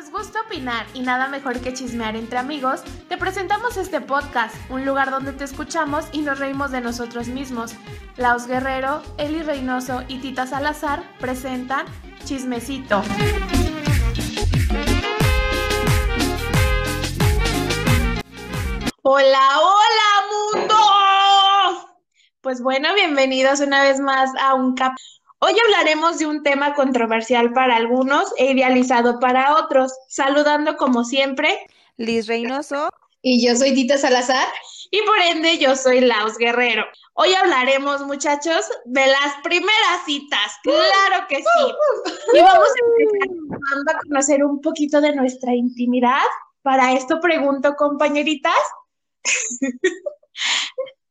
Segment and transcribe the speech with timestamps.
[0.00, 4.86] nos gusta opinar y nada mejor que chismear entre amigos, te presentamos este podcast, un
[4.86, 7.74] lugar donde te escuchamos y nos reímos de nosotros mismos.
[8.16, 11.84] Laos Guerrero, Eli Reynoso y Tita Salazar presentan
[12.24, 13.02] Chismecito.
[19.02, 20.76] Hola, hola mundo.
[22.40, 24.94] Pues bueno, bienvenidos una vez más a un cap.
[25.42, 29.90] Hoy hablaremos de un tema controversial para algunos e idealizado para otros.
[30.06, 31.66] Saludando como siempre,
[31.96, 32.90] Liz Reynoso.
[33.22, 34.46] Y yo soy Tita Salazar.
[34.90, 36.84] Y por ende, yo soy Laos Guerrero.
[37.14, 40.58] Hoy hablaremos, muchachos, de las primeras citas.
[40.62, 41.74] Claro que sí.
[42.34, 43.02] Y vamos a
[43.32, 46.20] empezar a conocer un poquito de nuestra intimidad.
[46.60, 48.52] Para esto pregunto, compañeritas,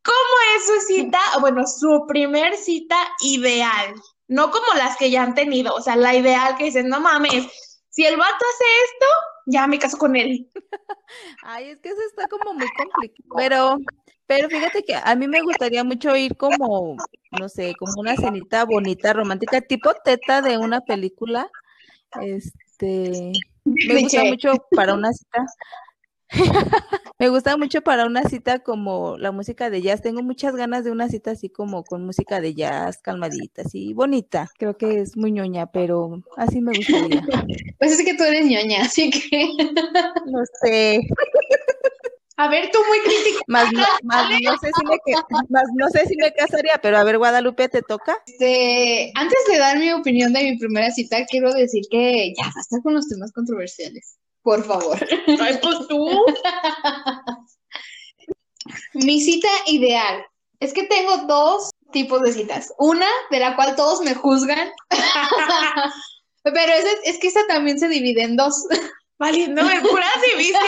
[0.04, 1.18] ¿cómo es su cita?
[1.40, 3.92] Bueno, su primer cita ideal
[4.30, 7.48] no como las que ya han tenido, o sea, la ideal que dicen, no mames,
[7.88, 9.06] si el vato hace esto,
[9.46, 10.48] ya me caso con él.
[11.42, 13.76] Ay, es que eso está como muy complicado, pero,
[14.26, 16.96] pero fíjate que a mí me gustaría mucho ir como,
[17.40, 21.50] no sé, como una cenita bonita, romántica, tipo teta de una película,
[22.20, 23.32] este,
[23.64, 25.44] me gusta mucho para una cita,
[27.18, 30.02] me gusta mucho para una cita como la música de jazz.
[30.02, 34.48] Tengo muchas ganas de una cita así como con música de jazz, calmadita, así bonita.
[34.58, 37.22] Creo que es muy ñoña, pero así me gustaría.
[37.78, 39.48] Pues es que tú eres ñoña, así que.
[40.26, 41.00] No sé.
[42.36, 43.44] A ver, tú muy crítica.
[43.48, 43.82] Más, no,
[44.58, 44.96] sé si me,
[45.50, 48.16] más no sé si me casaría, pero a ver, Guadalupe, ¿te toca?
[48.26, 52.80] Este, antes de dar mi opinión de mi primera cita, quiero decir que ya basta
[52.82, 54.19] con los temas controversiales.
[54.42, 54.98] Por favor.
[55.40, 56.08] Ay, pues tú.
[58.94, 60.24] Mi cita ideal.
[60.60, 62.72] Es que tengo dos tipos de citas.
[62.78, 64.70] Una de la cual todos me juzgan.
[66.42, 68.66] Pero es, es que esa también se divide en dos.
[69.20, 70.60] Valiendo en puras divisiones.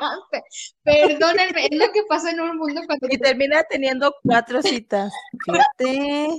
[0.82, 3.06] Perdónenme, es lo que pasa en un mundo cuando...
[3.10, 5.12] Y termina teniendo cuatro citas.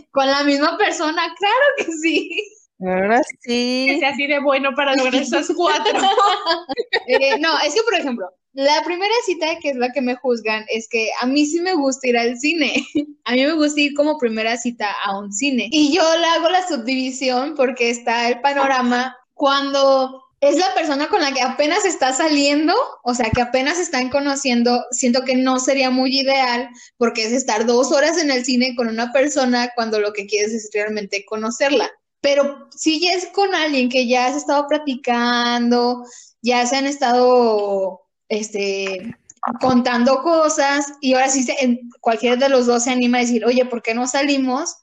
[0.10, 2.44] Con la misma persona, claro que sí.
[2.86, 3.86] Ahora sí.
[3.88, 6.00] Que sea así de bueno para lograr esas cuatro.
[7.08, 10.64] Eh, no, es que, por ejemplo, la primera cita, que es la que me juzgan,
[10.70, 12.74] es que a mí sí me gusta ir al cine.
[13.26, 15.70] A mí me gusta ir como primera cita a un cine.
[15.72, 21.22] Y yo le hago la subdivisión porque está el panorama cuando es la persona con
[21.22, 22.74] la que apenas está saliendo,
[23.04, 26.68] o sea, que apenas están conociendo, siento que no sería muy ideal
[26.98, 30.54] porque es estar dos horas en el cine con una persona cuando lo que quieres
[30.54, 31.90] es realmente conocerla.
[32.24, 36.06] Pero si ya es con alguien que ya has estado platicando,
[36.42, 39.14] ya se han estado este,
[39.60, 43.66] contando cosas y ahora sí se, cualquiera de los dos se anima a decir, oye,
[43.66, 44.78] ¿por qué no salimos?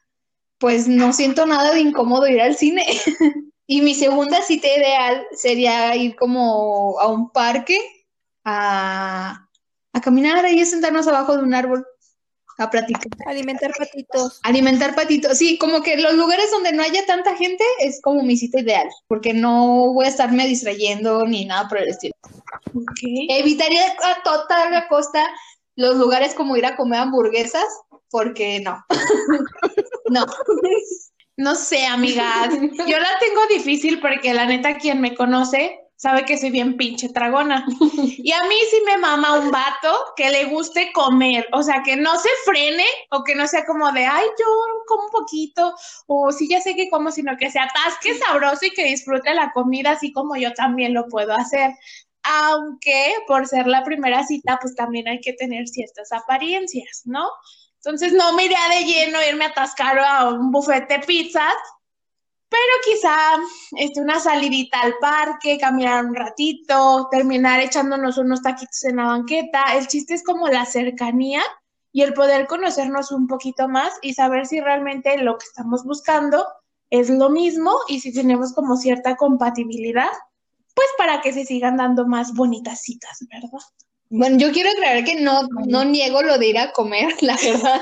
[0.58, 2.84] Pues no siento nada de incómodo ir al cine.
[3.66, 7.80] y mi segunda cita ideal sería ir como a un parque
[8.44, 9.48] a,
[9.94, 11.86] a caminar a sentarnos abajo de un árbol
[12.60, 13.09] a platicar.
[13.26, 14.41] Alimentar patitos.
[14.43, 18.37] Alimentar patitos, sí, como que los lugares donde no haya tanta gente es como mi
[18.37, 22.15] cita ideal, porque no voy a estarme distrayendo ni nada por el estilo.
[23.28, 25.28] Evitaría a toda costa
[25.76, 27.66] los lugares como ir a comer hamburguesas,
[28.10, 28.84] porque no.
[30.10, 30.27] no.
[31.37, 32.50] No sé, amiga.
[32.50, 37.10] Yo la tengo difícil porque la neta, quien me conoce, sabe que soy bien pinche
[37.10, 37.66] tragona.
[38.22, 41.96] Y a mí sí me mama un vato que le guste comer, o sea, que
[41.96, 44.46] no se frene o que no sea como de, ay, yo
[44.86, 45.74] como un poquito,
[46.06, 49.52] o sí, ya sé que como, sino que se atasque sabroso y que disfrute la
[49.52, 51.72] comida así como yo también lo puedo hacer.
[52.22, 57.28] Aunque por ser la primera cita, pues también hay que tener ciertas apariencias, ¿no?
[57.76, 61.54] Entonces no me iría de lleno irme a atascar a un buffet de pizzas,
[62.50, 63.16] pero quizá
[63.76, 69.76] este, una salidita al parque, caminar un ratito, terminar echándonos unos taquitos en la banqueta.
[69.76, 71.42] El chiste es como la cercanía
[71.92, 76.44] y el poder conocernos un poquito más y saber si realmente lo que estamos buscando
[76.90, 80.10] es lo mismo y si tenemos como cierta compatibilidad,
[80.74, 83.64] pues para que se sigan dando más bonitas citas, ¿verdad?
[84.08, 87.80] Bueno, yo quiero aclarar que no, no niego lo de ir a comer, la verdad,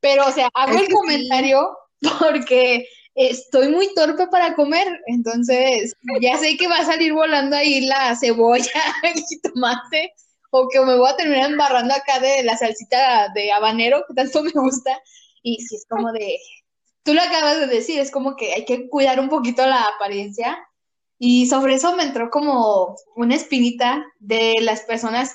[0.00, 1.76] pero o sea, hago el comentario
[2.18, 2.84] porque
[3.14, 8.16] estoy muy torpe para comer, entonces ya sé que va a salir volando ahí la
[8.16, 8.64] cebolla,
[9.02, 10.12] el tomate,
[10.50, 14.42] o que me voy a terminar embarrando acá de la salsita de habanero, que tanto
[14.42, 14.98] me gusta,
[15.42, 16.38] y si es como de,
[17.02, 20.58] tú lo acabas de decir, es como que hay que cuidar un poquito la apariencia,
[21.18, 25.34] y sobre eso me entró como una espinita de las personas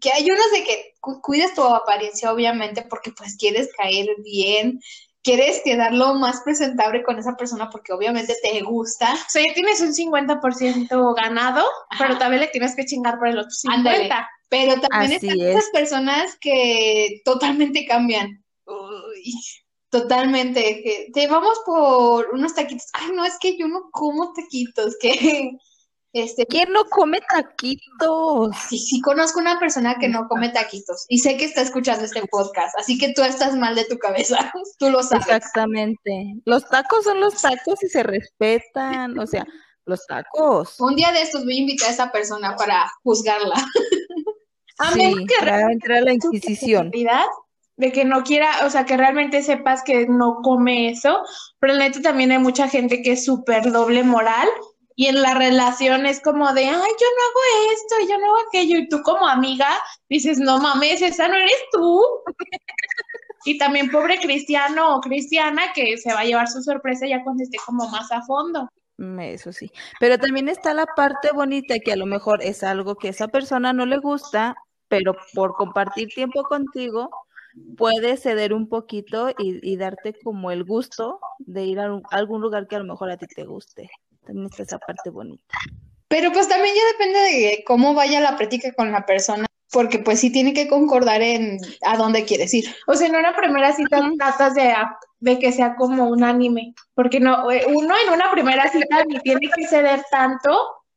[0.00, 4.80] que hay unos de que cuides tu apariencia, obviamente, porque pues quieres caer bien,
[5.26, 9.12] quieres quedar lo más presentable con esa persona porque obviamente te gusta.
[9.12, 11.66] O sea, ya tienes un 50% ganado,
[11.98, 13.74] pero también le tienes que chingar por el otro 50%.
[13.74, 14.10] Ándale.
[14.48, 15.56] Pero también Así están es.
[15.56, 18.44] esas personas que totalmente cambian.
[18.66, 19.34] Uy,
[19.90, 20.62] totalmente.
[20.84, 22.86] Que te vamos por unos taquitos.
[22.92, 25.50] Ay, no, es que yo no como taquitos, que
[26.22, 28.56] este ¿Quién no come taquitos?
[28.68, 32.26] sí, sí conozco una persona que no come taquitos y sé que está escuchando este
[32.26, 35.26] podcast, así que tú estás mal de tu cabeza, tú lo sabes.
[35.26, 36.34] Exactamente.
[36.44, 39.18] Los tacos son los tacos y se respetan.
[39.18, 39.46] O sea,
[39.84, 40.80] los tacos.
[40.80, 43.54] Un día de estos voy a invitar a esa persona para juzgarla.
[44.78, 46.90] A Sí, menos que para entrar a la Inquisición.
[47.78, 51.22] de que no quiera, o sea, que realmente sepas que no come eso,
[51.58, 54.46] pero neta también hay mucha gente que es súper doble moral
[54.96, 58.48] y en la relación es como de, ay, yo no hago esto, yo no hago
[58.48, 59.68] aquello, y tú como amiga
[60.08, 62.00] dices, no mames, esa no eres tú.
[63.44, 67.44] Y también pobre cristiano o cristiana que se va a llevar su sorpresa ya cuando
[67.44, 68.68] esté como más a fondo.
[68.98, 69.70] Mm, Eso sí.
[70.00, 73.72] Pero también está la parte bonita que a lo mejor es algo que esa persona
[73.72, 74.56] no le gusta,
[74.88, 77.10] pero por compartir tiempo contigo
[77.76, 82.16] puede ceder un poquito y, y darte como el gusto de ir a, un- a
[82.16, 83.90] algún lugar que a lo mejor a ti te guste.
[84.26, 85.56] También está esa parte bonita.
[86.08, 90.20] Pero pues también ya depende de cómo vaya la práctica con la persona, porque pues
[90.20, 92.64] sí tiene que concordar en a dónde quieres ir.
[92.86, 94.72] O sea, en una primera cita tratas de,
[95.20, 99.18] de que sea como un anime, porque no, eh, uno en una primera cita ni
[99.20, 100.50] tiene que ceder tanto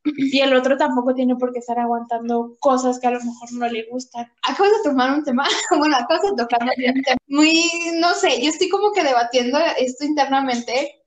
[0.04, 3.68] y el otro tampoco tiene por qué estar aguantando cosas que a lo mejor no
[3.68, 4.32] le gustan.
[4.44, 5.44] Acabas de tomar un tema,
[5.78, 10.06] bueno, acabas de tocar un tema muy, no sé, yo estoy como que debatiendo esto
[10.06, 10.99] internamente,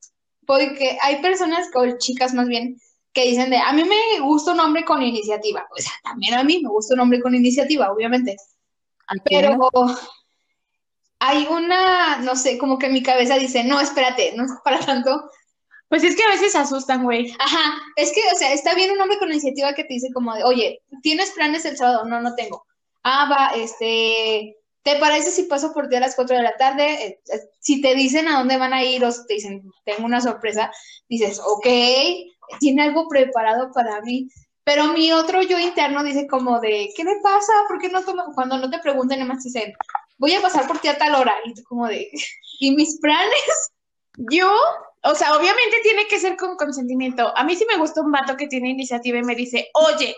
[0.46, 2.78] porque hay personas, o chicas más bien,
[3.12, 6.44] que dicen de, a mí me gusta un hombre con iniciativa, o sea, también a
[6.44, 8.36] mí me gusta un hombre con iniciativa, obviamente,
[9.06, 9.70] ¿A quién pero
[11.18, 15.30] hay una, no sé, como que mi cabeza dice, no, espérate, no es para tanto,
[15.88, 17.32] Pues es que a veces asustan, güey.
[17.38, 20.34] Ajá, es que, o sea, está bien un hombre con iniciativa que te dice como
[20.34, 22.06] de, oye, ¿tienes planes el sábado?
[22.06, 22.64] No, no tengo.
[23.04, 27.06] Ah, va, este, ¿te parece si paso por ti a las 4 de la tarde?
[27.06, 30.20] Eh, eh, Si te dicen a dónde van a ir o te dicen, tengo una
[30.20, 30.70] sorpresa,
[31.08, 31.66] dices, ok,
[32.60, 34.28] tiene algo preparado para mí.
[34.64, 37.52] Pero mi otro yo interno dice como de, ¿qué me pasa?
[37.68, 38.26] ¿Por qué no toma?
[38.34, 39.72] Cuando no te preguntan, nada más dicen,
[40.18, 41.34] voy a pasar por ti a tal hora.
[41.44, 42.08] Y tú como de,
[42.60, 43.72] ¿y mis planes?
[44.30, 44.52] Yo,
[45.02, 47.36] o sea, obviamente tiene que ser con consentimiento.
[47.36, 50.14] A mí sí me gusta un vato que tiene iniciativa y me dice, oye,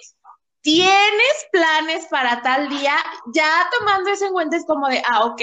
[0.65, 2.97] ¿tienes planes para tal día?
[3.35, 5.43] Ya tomando eso en cuenta es como de, ah, ok.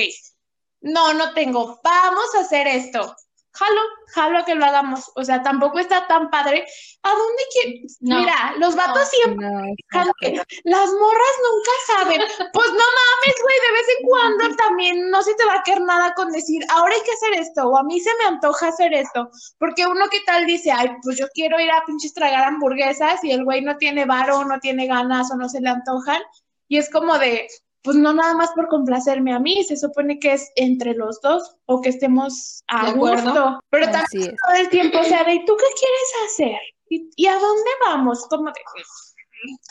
[0.82, 1.80] No, no tengo.
[1.84, 3.16] Vamos a hacer esto.
[3.54, 3.82] Jalo,
[4.14, 5.12] jalo a que lo hagamos.
[5.16, 6.66] O sea, tampoco está tan padre.
[7.04, 7.98] ¿A dónde quieres?
[8.00, 9.06] No, Mira, los vatos no.
[9.06, 12.22] siempre No, que- Las morras nunca saben.
[12.54, 15.82] Pues no mames, güey, de vez en cuando también no se te va a quedar
[15.82, 18.94] nada con decir, ahora hay que hacer esto, o a mí se me antoja hacer
[18.94, 19.30] esto.
[19.58, 23.32] Porque uno que tal dice, ay, pues yo quiero ir a pinches tragar hamburguesas y
[23.32, 26.22] el güey no tiene varo, no tiene ganas o no se le antojan.
[26.70, 27.48] Y es como de,
[27.84, 31.58] pues no nada más por complacerme a mí, se supone que es entre los dos
[31.66, 33.60] o que estemos a gusto.
[33.70, 34.36] Pero también así es.
[34.48, 36.60] todo el tiempo, o sea, de, ¿y tú qué quieres hacer?
[36.90, 38.26] ¿Y, y a dónde vamos?
[38.28, 38.62] Como de,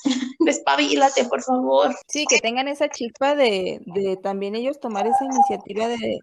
[0.41, 1.95] despabilate, por favor.
[2.09, 6.19] Sí, que tengan esa chispa de, de también ellos tomar esa iniciativa de,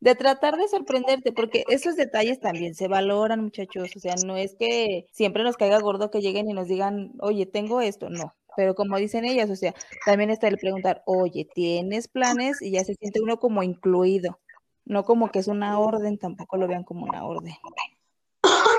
[0.00, 3.94] de tratar de sorprenderte, porque esos detalles también se valoran, muchachos.
[3.96, 7.46] O sea, no es que siempre nos caiga gordo que lleguen y nos digan, oye,
[7.46, 8.34] tengo esto, no.
[8.56, 12.60] Pero como dicen ellas, o sea, también está el preguntar, oye, ¿tienes planes?
[12.62, 14.38] Y ya se siente uno como incluido,
[14.84, 17.54] no como que es una orden, tampoco lo vean como una orden.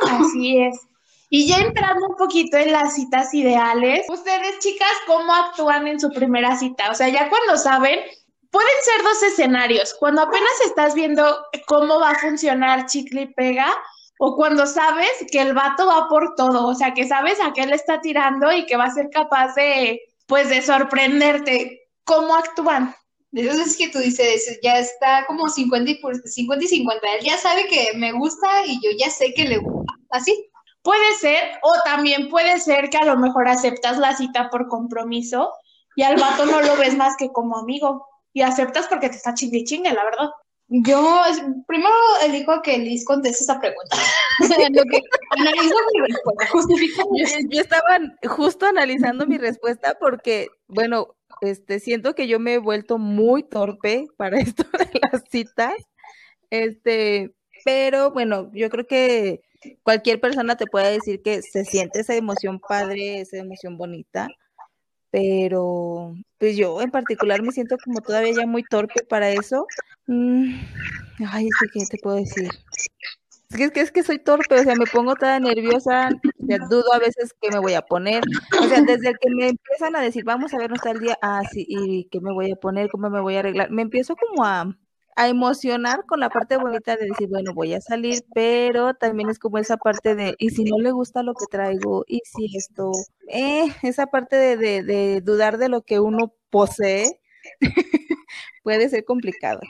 [0.10, 0.80] Así es.
[1.30, 6.10] Y ya entrando un poquito en las citas ideales, ustedes chicas, ¿cómo actúan en su
[6.10, 6.92] primera cita?
[6.92, 8.00] O sea, ya cuando saben,
[8.50, 9.96] pueden ser dos escenarios.
[9.98, 11.24] Cuando apenas estás viendo
[11.68, 13.74] cómo va a funcionar chicle y pega,
[14.24, 17.66] o cuando sabes que el vato va por todo, o sea, que sabes a qué
[17.66, 21.90] le está tirando y que va a ser capaz de, pues, de sorprenderte.
[22.04, 22.94] ¿Cómo actúan?
[23.32, 27.08] De esas es que tú dices, ya está como 50 y, por- 50 y 50.
[27.16, 29.92] Él ya sabe que me gusta y yo ya sé que le gusta.
[30.12, 30.52] Así.
[30.84, 35.52] Puede ser, o también puede ser que a lo mejor aceptas la cita por compromiso
[35.96, 38.06] y al vato no lo ves más que como amigo.
[38.34, 40.30] Y aceptas porque te está chingue chingue, la verdad.
[40.74, 41.22] Yo
[41.68, 43.98] primero elijo que Liz conteste esa pregunta.
[44.72, 45.02] Lo que
[45.32, 52.16] analizo mi respuesta, justifico Yo, yo estaba justo analizando mi respuesta porque, bueno, este, siento
[52.16, 55.74] que yo me he vuelto muy torpe para esto de las citas.
[56.50, 57.36] Este,
[57.66, 59.42] pero bueno, yo creo que
[59.84, 64.30] cualquier persona te puede decir que se siente esa emoción padre, esa emoción bonita,
[65.12, 69.68] pero pues yo en particular me siento como todavía ya muy torpe para eso.
[70.08, 70.56] Mm,
[71.28, 72.50] ay, es que, ¿qué te puedo decir?
[73.50, 76.10] Es que, es que, es que soy torpe, o sea, me pongo toda nerviosa,
[76.70, 78.24] dudo a veces que me voy a poner,
[78.58, 81.66] o sea, desde que me empiezan a decir, vamos a vernos tal día, ah, sí,
[81.68, 84.74] y qué me voy a poner, cómo me voy a arreglar, me empiezo como a,
[85.16, 89.40] a emocionar con la parte bonita de decir, bueno, voy a salir, pero también es
[89.40, 92.92] como esa parte de, y si no le gusta lo que traigo, y si esto,
[93.28, 97.20] eh, esa parte de, de, dudar de lo que uno posee,
[98.64, 99.62] puede ser complicado.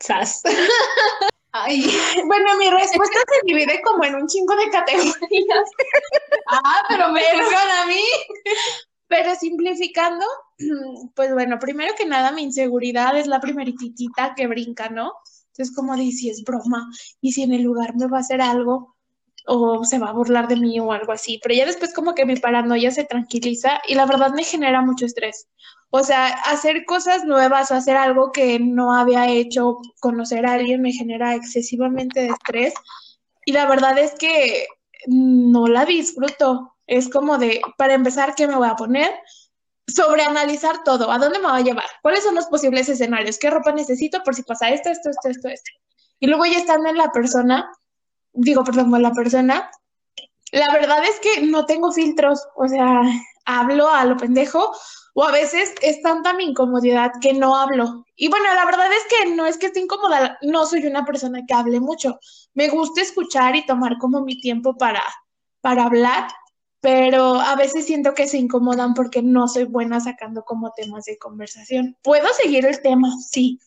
[0.00, 0.42] Sas.
[2.26, 5.70] Bueno, mi respuesta se divide como en un chingo de categorías.
[6.48, 8.04] ah, pero me tocan a mí.
[9.08, 10.24] Pero simplificando,
[11.14, 15.12] pues bueno, primero que nada, mi inseguridad es la primeritita que brinca, ¿no?
[15.48, 18.40] Entonces, como de si es broma, y si en el lugar me va a hacer
[18.40, 18.96] algo,
[19.46, 21.40] o se va a burlar de mí o algo así.
[21.42, 25.06] Pero ya después como que mi paranoia se tranquiliza y la verdad me genera mucho
[25.06, 25.48] estrés.
[25.90, 30.82] O sea, hacer cosas nuevas o hacer algo que no había hecho, conocer a alguien
[30.82, 32.74] me genera excesivamente de estrés.
[33.44, 34.66] Y la verdad es que
[35.06, 36.75] no la disfruto.
[36.86, 39.10] Es como de, para empezar, ¿qué me voy a poner?
[39.86, 41.10] Sobreanalizar todo.
[41.10, 41.86] ¿A dónde me va a llevar?
[42.02, 43.38] ¿Cuáles son los posibles escenarios?
[43.38, 45.70] ¿Qué ropa necesito por si pasa esto, esto, esto, esto, esto?
[46.20, 47.70] Y luego ya estando en la persona,
[48.32, 49.70] digo, perdón, con la persona,
[50.52, 52.46] la verdad es que no tengo filtros.
[52.56, 53.00] O sea,
[53.44, 54.72] hablo a lo pendejo
[55.14, 58.04] o a veces es tanta mi incomodidad que no hablo.
[58.16, 61.40] Y bueno, la verdad es que no es que esté incómoda, no soy una persona
[61.46, 62.18] que hable mucho.
[62.52, 65.02] Me gusta escuchar y tomar como mi tiempo para,
[65.62, 66.28] para hablar,
[66.86, 71.18] pero a veces siento que se incomodan porque no soy buena sacando como temas de
[71.18, 71.96] conversación.
[72.00, 73.58] Puedo seguir el tema, sí,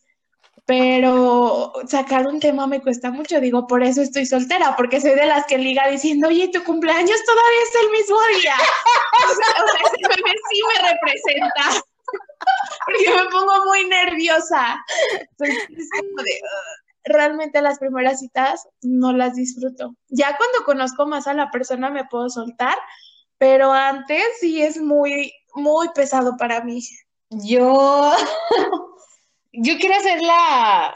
[0.64, 5.26] pero sacar un tema me cuesta mucho, digo, por eso estoy soltera, porque soy de
[5.26, 8.54] las que liga diciendo, oye, tu cumpleaños todavía es el mismo día.
[8.54, 11.84] o sea, ese meme sí me representa,
[12.86, 14.82] porque me pongo muy nerviosa.
[15.20, 15.68] Entonces,
[17.04, 19.94] realmente las primeras citas no las disfruto.
[20.08, 22.78] Ya cuando conozco más a la persona me puedo soltar,
[23.40, 26.86] pero antes sí es muy, muy pesado para mí.
[27.30, 28.12] Yo
[29.54, 30.92] yo quiero hacer la,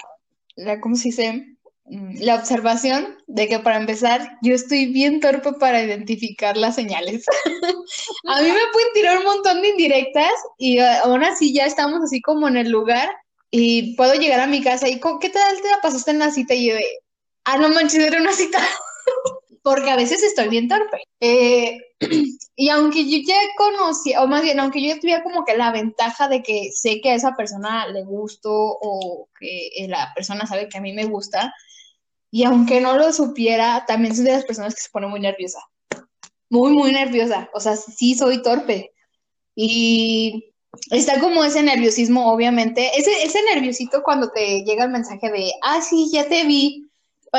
[0.57, 1.47] la, ¿cómo se dice?
[1.87, 7.25] Mm, la observación de que para empezar, yo estoy bien torpe para identificar las señales.
[8.29, 12.03] a mí me pueden tirar un montón de indirectas y eh, aún así ya estamos
[12.03, 13.09] así como en el lugar
[13.51, 16.53] y puedo llegar a mi casa y ¿qué tal te la pasaste en la cita?
[16.53, 16.75] Y yo
[17.45, 18.59] ah, no manches, era una cita.
[19.65, 20.99] Porque a veces estoy bien torpe.
[21.21, 21.79] Eh,
[22.57, 26.29] y aunque yo ya conocía, o más bien, aunque yo tuviera como que la ventaja
[26.29, 30.69] de que sé que a esa persona le gusto o que eh, la persona sabe
[30.69, 31.55] que a mí me gusta,
[32.31, 35.61] y aunque no lo supiera, también soy de las personas que se pone muy nerviosa.
[36.51, 37.49] Muy, muy nerviosa.
[37.55, 38.93] O sea, sí soy torpe.
[39.55, 40.53] Y
[40.91, 42.91] está como ese nerviosismo, obviamente.
[42.99, 46.91] Ese, ese nerviosito cuando te llega el mensaje de, ah, sí, ya te vi.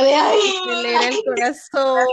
[0.01, 0.39] De, ay,
[0.83, 2.05] me el corazón.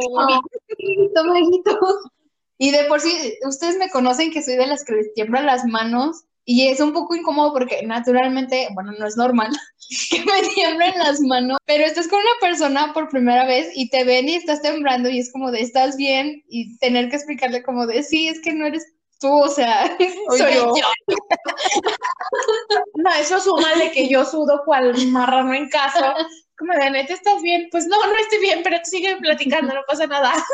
[2.59, 5.65] Y de por sí, ustedes me conocen que soy de las que les tiemblan las
[5.65, 9.51] manos y es un poco incómodo porque naturalmente, bueno, no es normal
[10.11, 14.05] que me tiemblen las manos, pero estás con una persona por primera vez y te
[14.05, 16.45] ven y estás temblando y es como de, ¿estás bien?
[16.49, 18.87] Y tener que explicarle como de, sí, es que no eres
[19.23, 19.97] tú, o sea,
[20.37, 20.75] soy yo.
[22.97, 23.39] no, eso
[23.79, 26.15] de que yo sudo cual marrano en casa.
[26.59, 27.69] Como de, ¿neta estás bien?
[27.71, 30.35] Pues no, no estoy bien, pero tú sigue platicando, no pasa nada.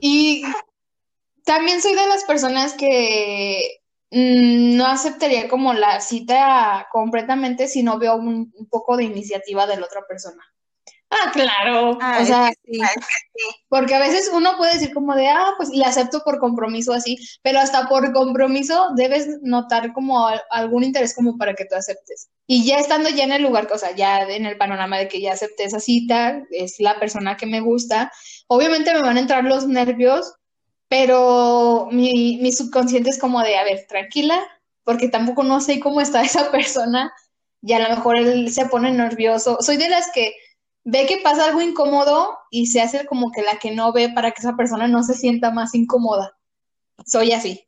[0.00, 0.44] Y
[1.44, 3.80] también soy de las personas que
[4.12, 9.76] mm, no aceptaría como la cita completamente si no veo un, poco de iniciativa de
[9.76, 10.44] la otra persona.
[11.14, 11.98] Ah, claro.
[12.00, 12.80] Ah, o sea, sí.
[13.68, 17.16] porque a veces uno puede decir como de, ah, pues le acepto por compromiso así,
[17.42, 22.28] pero hasta por compromiso debes notar como algún interés como para que tú aceptes.
[22.46, 25.20] Y ya estando ya en el lugar, o sea, ya en el panorama de que
[25.20, 28.10] ya acepté esa cita, es la persona que me gusta,
[28.48, 30.34] obviamente me van a entrar los nervios
[30.88, 34.38] pero mi, mi subconsciente es como de, a ver, tranquila,
[34.84, 37.12] porque tampoco no sé cómo está esa persona
[37.62, 39.58] y a lo mejor él se pone nervioso.
[39.60, 40.34] Soy de las que
[40.84, 44.30] ve que pasa algo incómodo y se hace como que la que no ve para
[44.30, 46.36] que esa persona no se sienta más incómoda.
[47.06, 47.66] Soy así.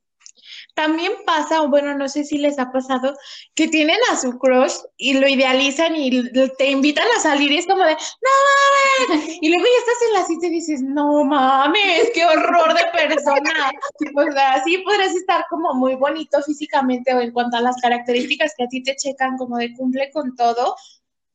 [0.74, 3.16] También pasa, o bueno, no sé si les ha pasado,
[3.54, 7.66] que tienen a su crush y lo idealizan y te invitan a salir y es
[7.66, 12.10] como de, no mames, y luego ya estás en la cita y dices, no mames,
[12.12, 13.72] qué horror de persona.
[14.14, 18.52] O sea, sí podrías estar como muy bonito físicamente o en cuanto a las características
[18.54, 20.76] que a ti te checan como de cumple con todo,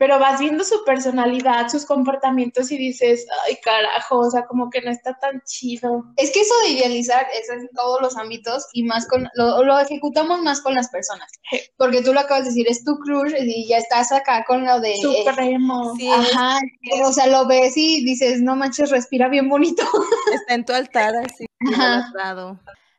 [0.02, 4.82] pero vas viendo su personalidad, sus comportamientos y dices, ay carajo, o sea, como que
[4.82, 6.04] no está tan chido.
[6.18, 9.80] Es que eso de idealizar es en todos los ámbitos y más con, lo, lo
[9.80, 11.32] ejecutamos más con las personas.
[11.78, 14.80] Porque tú lo acabas de decir, es tu crush y ya estás acá con lo
[14.80, 14.96] de...
[14.98, 15.94] Supremo.
[15.96, 16.60] Sí, Ajá,
[17.04, 19.84] o sea, lo ves y dices, no manches, respira bien bonito.
[20.34, 21.46] Está en tu altar así.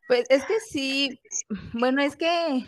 [0.07, 1.21] Pues es que sí,
[1.73, 2.65] bueno, es que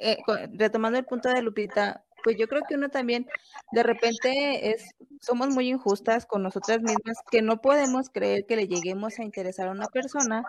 [0.00, 0.18] eh,
[0.54, 3.24] retomando el punto de Lupita, pues yo creo que uno también
[3.70, 8.66] de repente es, somos muy injustas con nosotras mismas, que no podemos creer que le
[8.66, 10.42] lleguemos a interesar a una persona,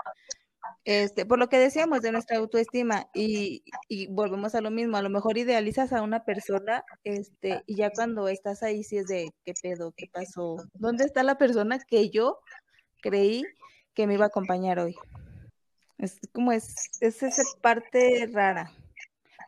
[0.85, 5.03] este, por lo que decíamos de nuestra autoestima, y, y, volvemos a lo mismo, a
[5.03, 9.29] lo mejor idealizas a una persona, este, y ya cuando estás ahí, si es de
[9.45, 12.39] qué pedo, qué pasó, ¿dónde está la persona que yo
[13.03, 13.43] creí
[13.93, 14.95] que me iba a acompañar hoy?
[15.99, 18.71] Es como es, es esa parte rara.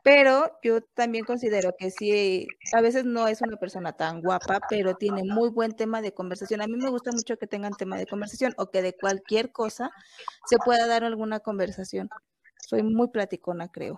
[0.03, 4.95] Pero yo también considero que sí, a veces no es una persona tan guapa, pero
[4.95, 6.61] tiene muy buen tema de conversación.
[6.61, 9.91] A mí me gusta mucho que tengan tema de conversación o que de cualquier cosa
[10.45, 12.09] se pueda dar alguna conversación.
[12.65, 13.97] Soy muy platicona, creo.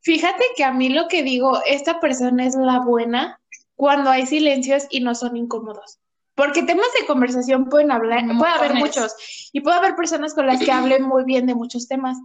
[0.00, 3.40] Fíjate que a mí lo que digo, esta persona es la buena
[3.76, 6.00] cuando hay silencios y no son incómodos.
[6.34, 9.14] Porque temas de conversación pueden hablar, puede haber muchos,
[9.52, 12.16] y puede haber personas con las que hablen muy bien de muchos temas,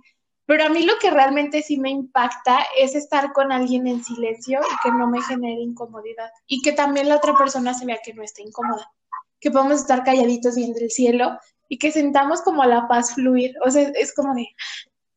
[0.46, 4.60] pero a mí lo que realmente sí me impacta es estar con alguien en silencio
[4.60, 6.30] y que no me genere incomodidad.
[6.46, 8.92] Y que también la otra persona se vea que no está incómoda.
[9.40, 13.56] Que podemos estar calladitos viendo el cielo y que sentamos como la paz fluir.
[13.66, 14.48] O sea, es como de,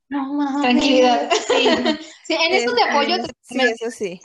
[0.09, 0.63] no mames.
[0.63, 1.31] Tranquilidad.
[2.27, 2.35] Sí.
[2.35, 3.17] en eso te apoyo.
[3.41, 4.21] Sí, eso sí.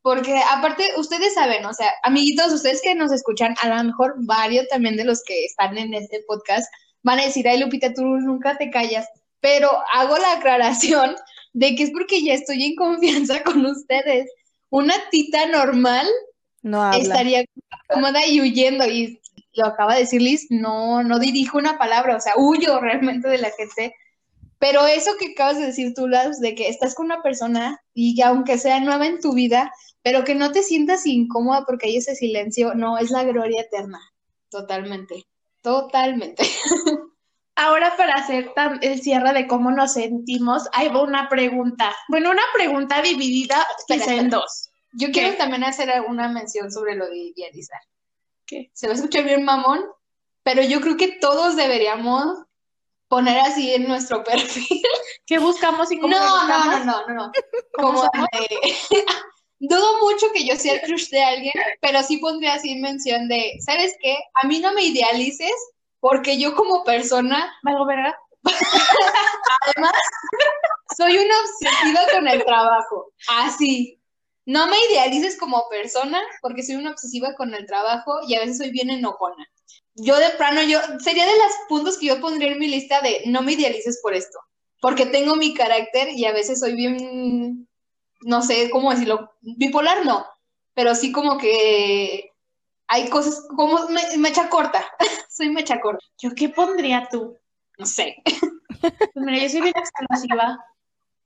[0.00, 4.66] Porque aparte, ustedes saben, o sea, amiguitos, ustedes que nos escuchan, a lo mejor varios
[4.68, 6.66] también de los que están en este podcast
[7.02, 9.06] van a decir, ay Lupita, tú nunca te callas
[9.44, 11.16] pero hago la aclaración
[11.52, 14.30] de que es porque ya estoy en confianza con ustedes.
[14.70, 16.06] Una tita normal
[16.62, 17.44] no estaría
[17.86, 18.86] cómoda y huyendo.
[18.86, 19.20] Y
[19.52, 23.36] lo acaba de decir Liz, no, no dirijo una palabra, o sea, huyo realmente de
[23.36, 23.94] la gente.
[24.58, 28.14] Pero eso que acabas de decir tú, Las, de que estás con una persona y
[28.14, 29.70] que aunque sea nueva en tu vida,
[30.00, 34.00] pero que no te sientas incómoda porque hay ese silencio, no, es la gloria eterna.
[34.48, 35.26] Totalmente.
[35.60, 36.44] Totalmente.
[37.56, 41.94] Ahora para hacer el cierre de cómo nos sentimos, hay una pregunta.
[42.08, 44.70] Bueno, una pregunta dividida en dos.
[44.92, 47.80] Yo quiero también hacer alguna mención sobre lo de idealizar.
[48.46, 48.70] ¿Qué?
[48.72, 49.84] Se va a escuchar bien mamón,
[50.42, 52.44] pero yo creo que todos deberíamos
[53.08, 54.82] poner así en nuestro perfil.
[55.26, 57.32] ¿Qué buscamos y cómo No, no, no, no, no, no.
[57.72, 58.74] Como de...
[59.60, 63.28] Dudo mucho que yo sea el crush de alguien, pero sí pondría así en mención
[63.28, 64.16] de, ¿sabes qué?
[64.42, 65.54] A mí no me idealices,
[66.04, 68.14] porque yo como persona, ¿Valgo verga?
[69.62, 69.92] además,
[70.94, 73.98] soy una obsesiva con el trabajo, así.
[74.44, 78.58] No me idealices como persona, porque soy una obsesiva con el trabajo y a veces
[78.58, 79.48] soy bien enojona.
[79.94, 83.22] Yo de plano, yo, sería de los puntos que yo pondría en mi lista de
[83.24, 84.38] no me idealices por esto,
[84.82, 87.66] porque tengo mi carácter y a veces soy bien,
[88.20, 90.26] no sé cómo decirlo, bipolar no,
[90.74, 92.30] pero sí como que
[92.88, 93.78] hay cosas como
[94.18, 94.84] mecha corta.
[95.34, 96.04] Soy mecha corta.
[96.22, 97.36] ¿Yo qué pondría tú?
[97.76, 98.22] No sé.
[98.24, 98.44] Pues
[99.16, 100.64] mira, yo soy bien explosiva.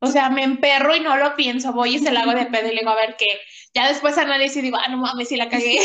[0.01, 2.69] O sea, me emperro y no lo pienso, voy y se la hago de pedo
[2.69, 3.27] y le digo a ver qué.
[3.75, 5.79] Ya después analizo y digo, ah, no mames, si la cagué.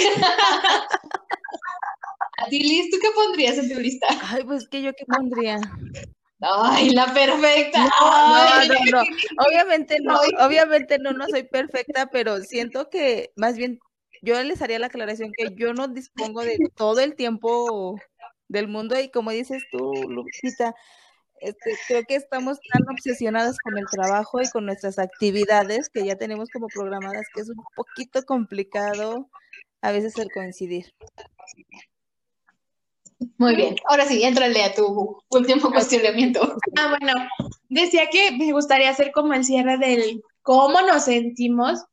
[2.38, 4.08] a ti, Liz, ¿tú qué pondrías en tu lista?
[4.24, 5.60] Ay, pues que yo qué pondría.
[6.40, 7.90] Ay, la perfecta.
[8.00, 9.04] No, no, no.
[9.48, 13.80] Obviamente no, obviamente no, no soy perfecta, pero siento que más bien
[14.24, 18.00] yo les haría la aclaración que yo no dispongo de todo el tiempo
[18.54, 20.74] del mundo y como dices tú, Lupita,
[21.42, 26.16] este, creo que estamos tan obsesionadas con el trabajo y con nuestras actividades que ya
[26.16, 29.30] tenemos como programadas que es un poquito complicado
[29.82, 30.94] a veces el coincidir.
[33.38, 36.58] Muy bien, ahora sí, entrale a tu último cuestionamiento.
[36.78, 37.14] Ah, bueno,
[37.70, 41.86] decía que me gustaría hacer como el cierre del cómo nos sentimos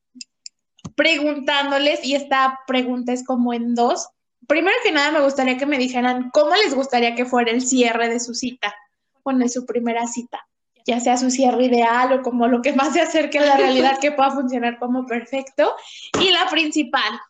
[0.96, 4.08] preguntándoles, y esta pregunta es como en dos.
[4.50, 8.08] Primero que nada, me gustaría que me dijeran cómo les gustaría que fuera el cierre
[8.08, 8.74] de su cita,
[9.22, 10.44] o de su primera cita,
[10.84, 14.00] ya sea su cierre ideal o como lo que más se acerque a la realidad
[14.00, 15.76] que pueda funcionar como perfecto.
[16.20, 17.20] Y la principal,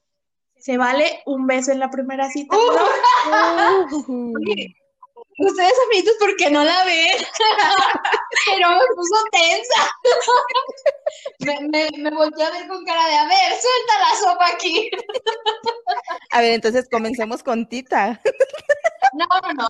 [0.56, 2.56] ¿se vale un beso en la primera cita?
[2.56, 4.32] Uh.
[5.40, 7.16] Ustedes, amiguitos, porque no la ven?
[8.46, 9.90] Pero me puso tensa.
[11.38, 14.90] me, me, me volteé a ver con cara de, a ver, suelta la sopa aquí.
[16.32, 18.20] a ver, entonces comencemos con Tita.
[19.14, 19.68] no, no, no.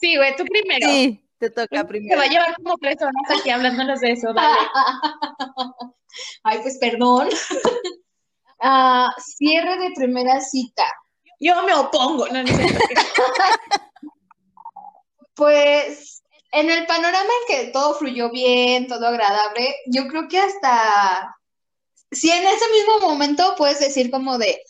[0.00, 0.88] Sí, güey, tú primero.
[0.88, 2.10] Sí, te toca primero.
[2.10, 4.58] Te va a llevar como tres horas aquí hablándonos de eso, dale.
[6.42, 7.28] Ay, pues perdón.
[8.60, 10.84] Ah, cierre de primera cita.
[11.38, 12.26] Yo me opongo.
[12.28, 12.94] No, no sé por qué.
[15.34, 21.34] Pues en el panorama en que todo fluyó bien, todo agradable, yo creo que hasta
[22.14, 24.60] si en ese mismo momento puedes decir como de,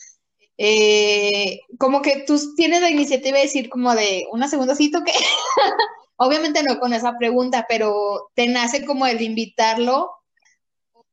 [0.57, 5.13] eh, como que tú tienes la iniciativa de decir como de una segunda cita, ¿qué?
[6.17, 10.11] Obviamente no con esa pregunta, pero te nace como el invitarlo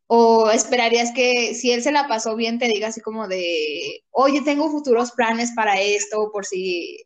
[0.07, 4.43] o esperarías que si él se la pasó bien te diga así como de, oye,
[4.43, 7.05] tengo futuros planes para esto, por si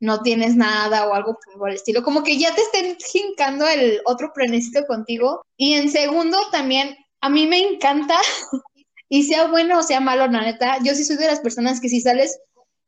[0.00, 4.00] no tienes nada o algo por el estilo, como que ya te estén jincando el
[4.04, 5.42] otro planecito contigo.
[5.56, 8.16] Y en segundo, también, a mí me encanta,
[9.08, 11.88] y sea bueno o sea malo, la neta, yo sí soy de las personas que
[11.88, 12.38] si sales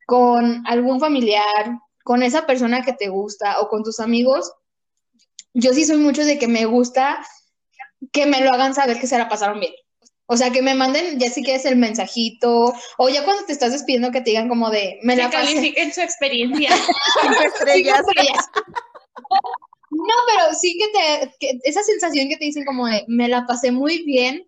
[0.07, 4.53] con algún familiar, con esa persona que te gusta o con tus amigos,
[5.55, 7.25] yo sí soy mucho de que me gusta
[8.13, 9.73] que me lo hagan saber que se la pasaron bien.
[10.29, 13.53] O sea, que me manden ya sí que es el mensajito, o ya cuando te
[13.53, 15.55] estás despidiendo que te digan como de, me Que la pasé.
[15.55, 16.71] califiquen su experiencia.
[17.23, 17.99] Cinco estrellas.
[17.99, 18.47] Cinco estrellas.
[19.91, 23.47] No, pero sí que te, que esa sensación que te dicen como de, me la
[23.47, 24.47] pasé muy bien,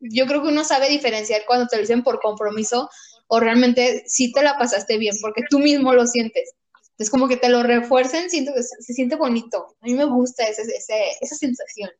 [0.00, 2.88] yo creo que uno sabe diferenciar cuando te lo dicen por compromiso
[3.26, 6.52] o realmente sí te la pasaste bien, porque tú mismo lo sientes.
[6.96, 9.76] Es como que te lo refuercen, siento que se, se siente bonito.
[9.80, 11.90] A mí me gusta ese, ese- esa sensación,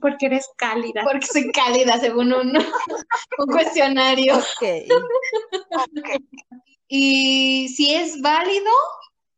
[0.00, 1.02] Porque eres cálida.
[1.04, 2.56] porque soy cálida según un,
[3.38, 4.36] un cuestionario.
[4.36, 4.92] Ok.
[6.88, 8.70] Y si es válido,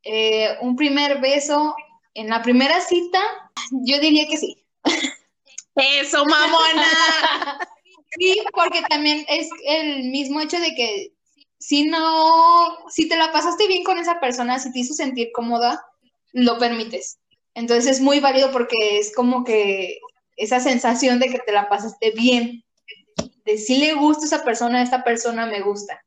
[0.04, 1.74] eh, un primer beso
[2.14, 3.20] en la primera cita,
[3.70, 4.64] yo diría que sí.
[5.74, 7.58] Eso, mamona.
[8.18, 11.14] Sí, porque también es el mismo hecho de que
[11.58, 15.82] si no, si te la pasaste bien con esa persona, si te hizo sentir cómoda,
[16.32, 17.18] lo permites.
[17.54, 19.98] Entonces es muy válido porque es como que
[20.36, 22.64] esa sensación de que te la pasaste bien,
[23.44, 26.02] de si le gusta a esa persona, a esta persona me gusta.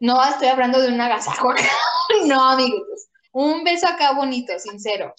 [0.00, 1.52] No estoy hablando de un agasajo.
[2.26, 3.08] No, amigos.
[3.32, 5.12] Un beso acá bonito, sincero.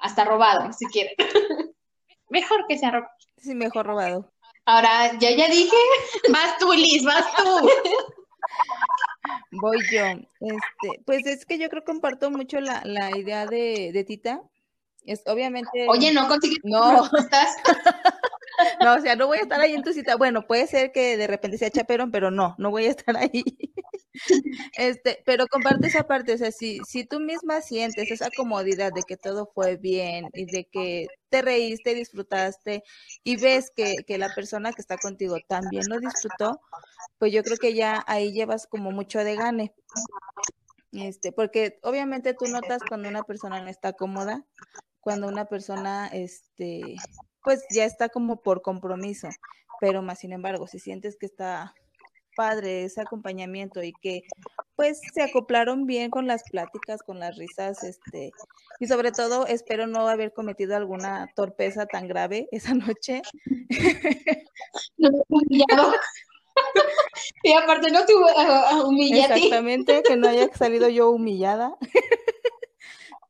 [0.00, 1.14] Hasta robado, si quieren.
[2.28, 3.10] Mejor que sea ropa.
[3.36, 4.30] Sí, mejor robado.
[4.66, 5.76] Ahora, ya ya dije,
[6.32, 7.70] Vas tú, Liz, vas tú.
[9.52, 10.04] Voy yo.
[10.40, 14.42] Este, pues es que yo creo que comparto mucho la, la idea de, de Tita.
[15.04, 15.86] Es obviamente.
[15.88, 17.02] oye, no consigues No.
[17.02, 17.56] respuestas.
[18.80, 20.16] No, o sea, no voy a estar ahí en tu cita.
[20.16, 23.44] Bueno, puede ser que de repente sea chaperón, pero no, no voy a estar ahí.
[24.76, 29.04] Este, pero comparte esa parte, o sea, si, si tú misma sientes esa comodidad de
[29.04, 32.82] que todo fue bien y de que te reíste, disfrutaste
[33.22, 36.60] y ves que, que la persona que está contigo también lo disfrutó,
[37.18, 39.72] pues yo creo que ya ahí llevas como mucho de gane.
[40.90, 44.44] Este, porque obviamente tú notas cuando una persona no está cómoda,
[45.08, 46.96] cuando una persona, este,
[47.42, 49.30] pues ya está como por compromiso,
[49.80, 51.72] pero más sin embargo, si sientes que está
[52.36, 54.20] padre ese acompañamiento y que
[54.76, 58.32] pues se acoplaron bien con las pláticas, con las risas, este,
[58.80, 63.22] y sobre todo espero no haber cometido alguna torpeza tan grave esa noche.
[64.98, 65.94] No humillado.
[67.44, 69.44] y aparte no te uh, humillé a ti.
[69.44, 71.78] Exactamente, que no haya salido yo humillada.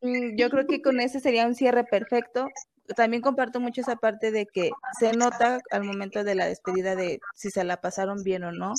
[0.09, 2.49] Mm, Yo creo que con ese sería un cierre perfecto.
[2.97, 7.21] También comparto mucho esa parte de que se nota al momento de la despedida de
[7.35, 8.75] si se la pasaron bien o no.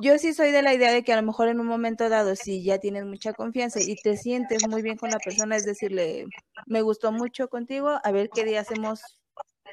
[0.00, 2.34] Yo sí soy de la idea de que a lo mejor en un momento dado,
[2.36, 6.26] si ya tienes mucha confianza y te sientes muy bien con la persona, es decirle,
[6.66, 9.02] me gustó mucho contigo, a ver qué día hacemos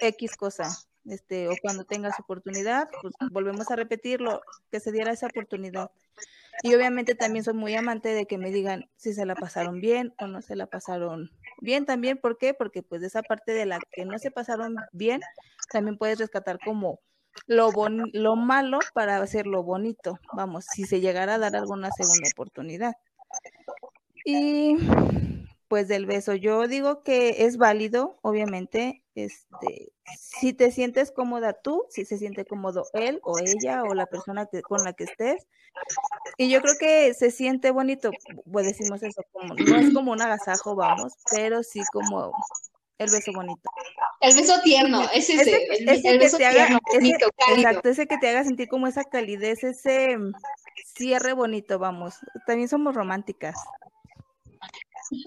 [0.01, 0.67] X cosa,
[1.05, 4.41] este, o cuando tengas oportunidad, pues volvemos a repetirlo,
[4.71, 5.89] que se diera esa oportunidad.
[6.61, 10.13] Y obviamente también soy muy amante de que me digan si se la pasaron bien
[10.19, 12.17] o no se la pasaron bien también.
[12.17, 12.53] ¿Por qué?
[12.53, 15.21] Porque pues de esa parte de la que no se pasaron bien,
[15.71, 16.99] también puedes rescatar como
[17.47, 17.71] lo,
[18.13, 20.19] lo malo para hacerlo bonito.
[20.33, 22.93] Vamos, si se llegara a dar alguna segunda oportunidad.
[24.25, 24.75] Y
[25.69, 31.85] pues del beso, yo digo que es válido, obviamente, este, si te sientes cómoda tú,
[31.89, 35.47] si se siente cómodo él o ella o la persona que, con la que estés.
[36.37, 38.11] Y yo creo que se siente bonito,
[38.51, 42.33] pues decimos eso, como, no es como un agasajo, vamos, pero sí como
[42.97, 43.69] el beso bonito.
[44.21, 46.97] El beso tierno, es ese, Ese, el, ese el que beso te haga, tierno, ese-
[46.97, 47.69] bonito, cálido.
[47.69, 50.17] exacto, ese que te haga sentir como esa calidez, ese
[50.95, 52.15] cierre bonito, vamos.
[52.47, 53.55] También somos románticas.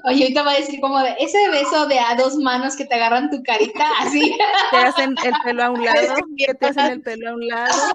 [0.05, 2.95] Oye, ahorita va a decir como de ese beso de a dos manos que te
[2.95, 4.37] agarran tu carita, así.
[4.71, 7.93] Te hacen el pelo a un lado, que te hacen el pelo a un lado,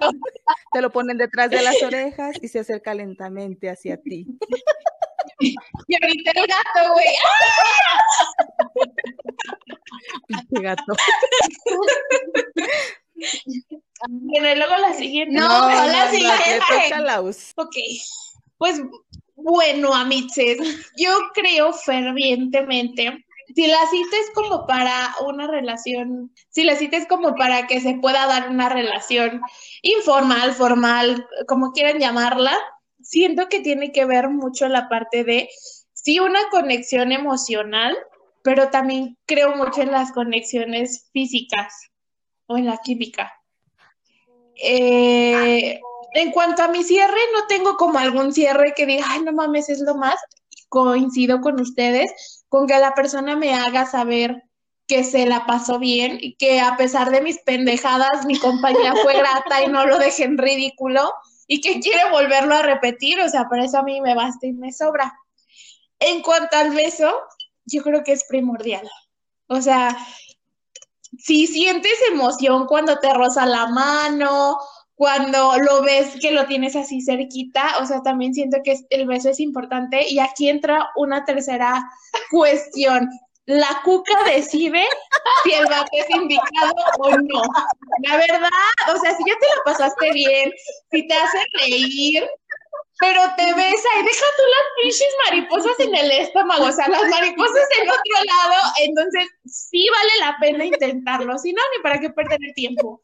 [0.72, 4.26] te lo ponen detrás de las orejas y se acerca lentamente hacia ti.
[5.40, 5.54] Y
[6.02, 7.06] ahorita el gato, güey.
[10.26, 10.94] Pinche gato.
[13.16, 15.34] Y luego la siguiente.
[15.34, 17.00] No, No, no, la siguiente.
[17.02, 17.74] la us- Ok,
[18.58, 18.82] pues
[19.36, 20.58] bueno, amiches,
[20.96, 27.06] yo creo fervientemente, si la cita es como para una relación, si la cita es
[27.06, 29.40] como para que se pueda dar una relación
[29.82, 32.56] informal, formal, como quieran llamarla,
[33.00, 35.48] siento que tiene que ver mucho la parte de,
[35.92, 37.96] sí, una conexión emocional,
[38.42, 41.74] pero también creo mucho en las conexiones físicas
[42.46, 43.32] o en la química.
[44.62, 45.80] Eh,
[46.14, 49.68] en cuanto a mi cierre, no tengo como algún cierre que diga, ay, no mames,
[49.68, 50.16] es lo más.
[50.68, 54.42] Coincido con ustedes, con que la persona me haga saber
[54.86, 59.14] que se la pasó bien y que a pesar de mis pendejadas, mi compañía fue
[59.18, 61.12] grata y no lo dejé en ridículo
[61.46, 64.52] y que quiere volverlo a repetir, o sea, para eso a mí me basta y
[64.52, 65.14] me sobra.
[65.98, 67.12] En cuanto al beso,
[67.64, 68.88] yo creo que es primordial.
[69.46, 69.96] O sea,
[71.18, 74.58] si sientes emoción cuando te roza la mano,
[74.98, 79.30] cuando lo ves que lo tienes así cerquita, o sea, también siento que el beso
[79.30, 80.08] es importante.
[80.08, 81.88] Y aquí entra una tercera
[82.32, 83.08] cuestión.
[83.46, 84.84] La cuca decide
[85.44, 87.42] si el vato es indicado o no.
[88.08, 88.50] La verdad,
[88.92, 90.52] o sea, si ya te la pasaste bien,
[90.90, 92.28] si te hace reír,
[92.98, 97.08] pero te besa y deja tú las pinches mariposas en el estómago, o sea, las
[97.08, 102.10] mariposas en otro lado, entonces sí vale la pena intentarlo, si no, ni para qué
[102.10, 103.00] perder el tiempo.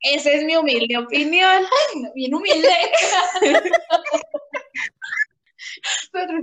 [0.00, 1.64] Esa es mi humilde opinión.
[2.14, 2.68] Bien humilde.
[6.12, 6.42] Pero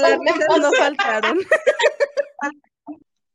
[0.00, 1.38] las risas no faltaron.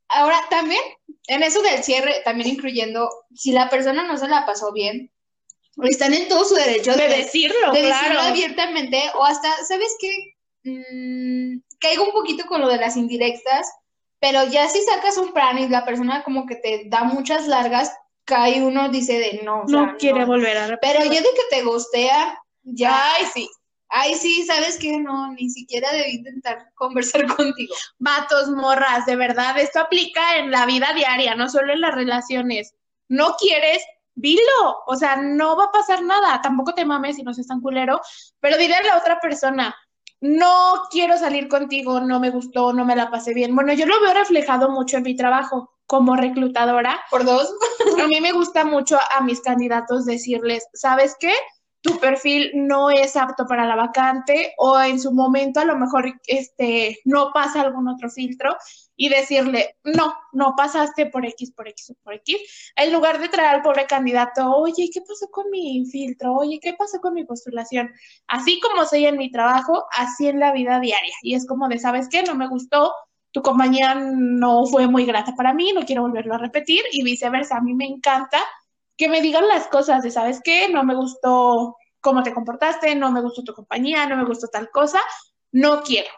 [0.08, 0.80] Ahora, también,
[1.26, 5.10] en eso del cierre, también incluyendo, si la persona no se la pasó bien,
[5.82, 10.36] están en todo su derecho De de, decirlo, de decirlo abiertamente, o hasta, ¿sabes qué?
[10.62, 13.68] Mm, caigo un poquito con lo de las indirectas,
[14.20, 17.92] pero ya si sacas un plan y la persona como que te da muchas largas,
[18.24, 20.26] cae uno dice de no, o sea, No quiere no.
[20.26, 20.96] volver a repetir.
[20.98, 23.48] Pero yo de que te gustea, ya, Ay, sí.
[23.88, 24.98] ay, sí, ¿sabes qué?
[24.98, 27.74] No, ni siquiera debí intentar conversar contigo.
[27.98, 32.74] Vatos, morras, de verdad, esto aplica en la vida diaria, no solo en las relaciones.
[33.08, 33.82] No quieres,
[34.14, 37.60] dilo, o sea, no va a pasar nada, tampoco te mames si no seas tan
[37.60, 38.00] culero,
[38.40, 39.74] pero dile a la otra persona,
[40.20, 43.54] no quiero salir contigo, no me gustó, no me la pasé bien.
[43.54, 47.00] Bueno, yo lo veo reflejado mucho en mi trabajo como reclutadora.
[47.10, 47.52] Por dos.
[48.02, 51.32] A mí me gusta mucho a mis candidatos decirles, ¿sabes qué?
[51.80, 56.14] Tu perfil no es apto para la vacante o en su momento a lo mejor
[56.26, 58.56] este no pasa algún otro filtro
[58.96, 63.28] y decirle, no, no pasaste por X, por X o por X, en lugar de
[63.28, 66.34] traer al pobre candidato, oye, ¿qué pasó con mi filtro?
[66.34, 67.92] Oye, ¿qué pasó con mi postulación?
[68.28, 71.14] Así como soy en mi trabajo, así en la vida diaria.
[71.22, 72.22] Y es como de, ¿sabes qué?
[72.22, 72.92] No me gustó,
[73.34, 77.56] tu compañía no fue muy grata para mí, no quiero volverlo a repetir y viceversa.
[77.56, 78.38] A mí me encanta
[78.96, 80.68] que me digan las cosas de, ¿sabes qué?
[80.68, 84.70] No me gustó cómo te comportaste, no me gustó tu compañía, no me gustó tal
[84.70, 85.00] cosa,
[85.50, 86.10] no quiero.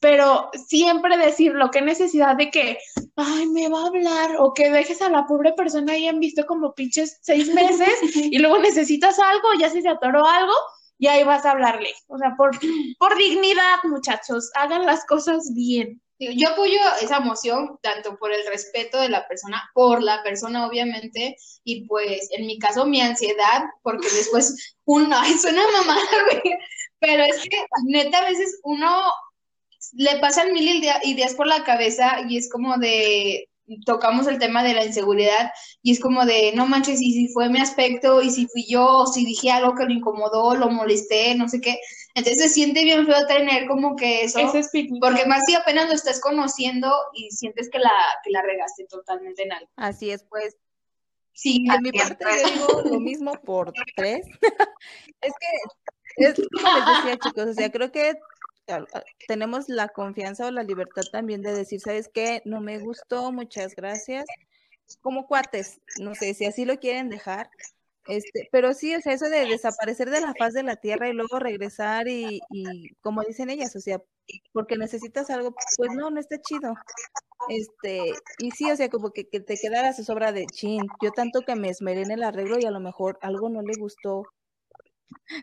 [0.00, 2.78] Pero siempre decirlo, qué necesidad de que,
[3.14, 6.46] ay, me va a hablar, o que dejes a la pobre persona ahí en visto
[6.46, 10.52] como pinches seis meses y luego necesitas algo, ya se atoró algo,
[10.98, 11.94] y ahí vas a hablarle.
[12.08, 12.58] O sea, por,
[12.98, 16.02] por dignidad, muchachos, hagan las cosas bien.
[16.18, 21.36] Yo apoyo esa emoción, tanto por el respeto de la persona, por la persona, obviamente,
[21.62, 26.00] y pues en mi caso mi ansiedad, porque después uno, ay, suena mamada,
[26.30, 26.54] güey,
[27.00, 29.02] pero es que neta a veces uno
[29.92, 33.48] le pasan mil idea- ideas por la cabeza y es como de,
[33.84, 35.50] tocamos el tema de la inseguridad
[35.82, 38.86] y es como de, no manches, y si fue mi aspecto, y si fui yo,
[38.86, 41.78] o si dije algo que lo incomodó, lo molesté, no sé qué,
[42.16, 44.38] entonces se siente bien feo tener como que eso.
[44.40, 47.92] Ese es mi- Porque más si apenas lo estás conociendo y sientes que la,
[48.24, 49.70] que la regaste totalmente en algo.
[49.76, 50.56] Así es, pues.
[51.32, 54.26] Sí, De mi parte, yo digo lo mismo por tres.
[55.20, 58.14] es que, es como les decía, chicos, o sea, creo que
[58.68, 62.40] al- al- tenemos la confianza o la libertad también de decir, ¿sabes qué?
[62.46, 64.24] No me gustó, muchas gracias.
[65.02, 67.50] Como cuates, no sé si así lo quieren dejar.
[68.08, 71.12] Este, pero sí, o sea, eso de desaparecer de la faz de la tierra y
[71.12, 74.00] luego regresar y, y como dicen ellas, o sea,
[74.52, 76.74] porque necesitas algo, pues no, no está chido.
[77.48, 81.12] Este, y sí, o sea, como que, que te queda la zozobra de chin, yo
[81.12, 84.24] tanto que me esmeré en el arreglo y a lo mejor algo no le gustó.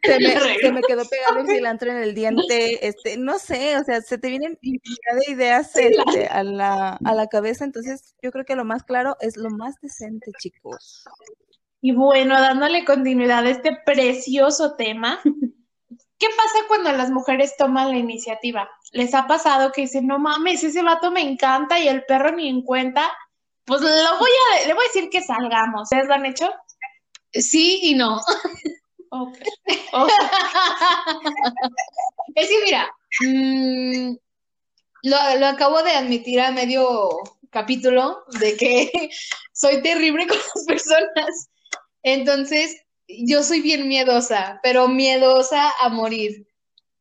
[0.03, 3.83] Se me, se me quedó pegado el cilantro en el diente, este, no sé, o
[3.83, 8.31] sea, se te vienen infinidad de ideas este, a la, a la cabeza, entonces yo
[8.31, 11.03] creo que lo más claro es lo más decente, chicos.
[11.85, 15.19] Y bueno, dándole continuidad a este precioso tema,
[16.17, 18.69] ¿qué pasa cuando las mujeres toman la iniciativa?
[18.93, 22.47] ¿Les ha pasado que dicen, no mames, ese vato me encanta y el perro ni
[22.47, 23.11] en cuenta?
[23.65, 25.81] Pues lo voy a, le voy a decir que salgamos.
[25.83, 26.49] ¿Ustedes lo han hecho?
[27.33, 28.21] sí y no.
[29.09, 29.37] Ok.
[29.93, 30.09] Ok.
[32.35, 34.15] Es que mira, mm,
[35.03, 37.09] lo, lo acabo de admitir a medio
[37.49, 38.89] capítulo de que
[39.53, 41.49] soy terrible con las personas.
[42.03, 46.47] Entonces, yo soy bien miedosa, pero miedosa a morir.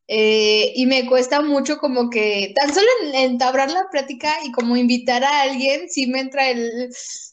[0.08, 4.76] Eh, y me cuesta mucho como que tan solo en- entablar la plática y como
[4.76, 6.90] invitar a alguien, sí me entra el,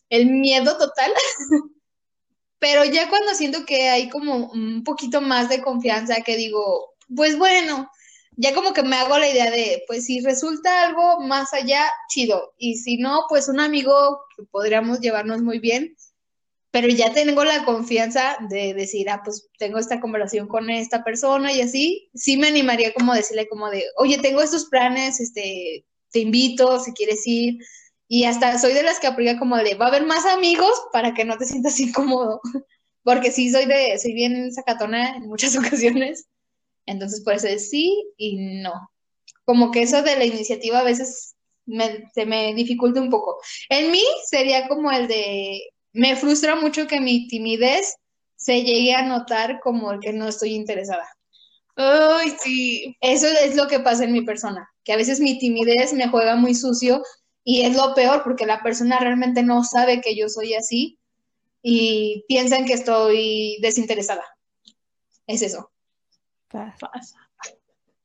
[0.09, 1.11] el miedo total.
[2.59, 7.37] Pero ya cuando siento que hay como un poquito más de confianza, que digo, pues
[7.37, 7.89] bueno,
[8.35, 12.53] ya como que me hago la idea de, pues si resulta algo más allá, chido.
[12.57, 15.95] Y si no, pues un amigo que podríamos llevarnos muy bien,
[16.71, 21.51] pero ya tengo la confianza de decir, ah, pues tengo esta conversación con esta persona
[21.51, 26.19] y así, sí me animaría como decirle como de, oye, tengo estos planes, este, te
[26.19, 27.57] invito si quieres ir.
[28.07, 31.13] Y hasta soy de las que aplica como de, va a haber más amigos para
[31.13, 32.41] que no te sientas incómodo.
[33.03, 36.27] Porque sí soy de, soy bien sacatona en muchas ocasiones.
[36.85, 38.73] Entonces, por eso es sí y no.
[39.45, 43.37] Como que eso de la iniciativa a veces me, se me dificulta un poco.
[43.69, 45.61] En mí sería como el de,
[45.93, 47.95] me frustra mucho que mi timidez
[48.35, 51.07] se llegue a notar como el que no estoy interesada.
[51.75, 52.95] Ay, sí.
[53.01, 56.35] Eso es lo que pasa en mi persona, que a veces mi timidez me juega
[56.35, 57.01] muy sucio
[57.43, 60.99] y es lo peor porque la persona realmente no sabe que yo soy así
[61.61, 64.23] y piensan que estoy desinteresada.
[65.27, 65.71] Es eso.
[66.49, 67.28] Pasa.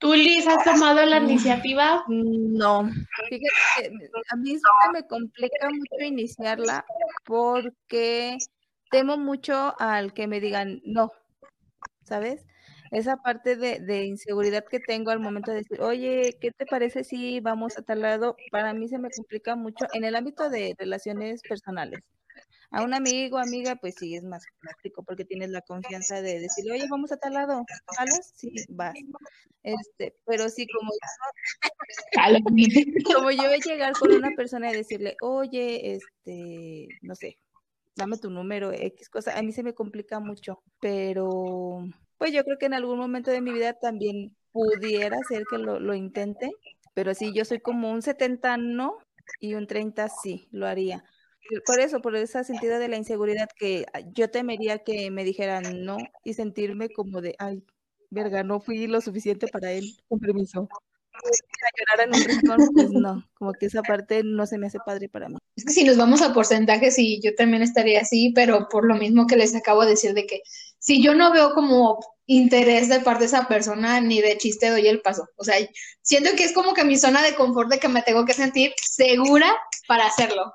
[0.04, 2.04] ¿Tú, Liz, has tomado la iniciativa?
[2.08, 2.90] No,
[3.30, 4.62] fíjate que a mí sí
[4.92, 6.84] me complica mucho iniciarla
[7.24, 8.36] porque
[8.90, 11.10] temo mucho al que me digan no,
[12.02, 12.44] ¿sabes?
[12.90, 17.02] Esa parte de, de inseguridad que tengo al momento de decir, oye, ¿qué te parece
[17.02, 18.36] si vamos a tal lado?
[18.50, 22.00] Para mí se me complica mucho en el ámbito de relaciones personales.
[22.74, 26.72] A un amigo, amiga, pues sí, es más práctico porque tienes la confianza de decirle,
[26.72, 27.64] oye, vamos a tal lado,
[27.96, 28.32] ¿jalas?
[28.34, 28.94] Sí, vas.
[29.62, 30.90] Este, pero sí, como
[33.16, 37.38] como yo voy a llegar con una persona y decirle, oye, este, no sé,
[37.94, 41.84] dame tu número, X cosa, a mí se me complica mucho, pero
[42.18, 45.78] pues yo creo que en algún momento de mi vida también pudiera ser que lo,
[45.78, 46.50] lo intente,
[46.92, 48.98] pero sí, yo soy como un 70 no
[49.38, 51.04] y un 30 sí, lo haría.
[51.66, 55.96] Por eso, por ese sentido de la inseguridad que yo temería que me dijeran no
[56.24, 57.62] y sentirme como de, ay,
[58.10, 60.68] verga, no fui lo suficiente para él, con permiso
[62.74, 65.36] pues no, como que esa parte no se me hace padre para mí.
[65.56, 68.96] Es que si nos vamos a porcentajes, sí, yo también estaría así, pero por lo
[68.96, 70.42] mismo que les acabo de decir de que
[70.78, 74.86] si yo no veo como interés de parte de esa persona, ni de chiste doy
[74.88, 75.28] el paso.
[75.36, 75.56] O sea,
[76.02, 78.72] siento que es como que mi zona de confort de que me tengo que sentir
[78.76, 79.54] segura
[79.86, 80.52] para hacerlo.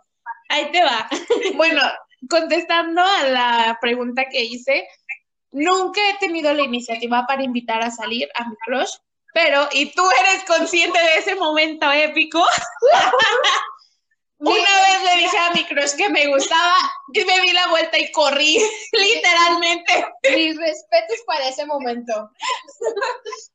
[0.50, 1.08] Ahí te va.
[1.56, 1.82] Bueno,
[2.30, 4.88] contestando a la pregunta que hice,
[5.52, 8.92] nunca he tenido la iniciativa para invitar a salir a mi crush,
[9.34, 12.44] pero, y tú eres consciente de ese momento épico.
[14.40, 16.76] Una vez le dije a mi crush que me gustaba
[17.14, 18.58] y me di la vuelta y corrí,
[18.94, 20.06] literalmente.
[20.34, 22.32] Mis respetos para ese momento.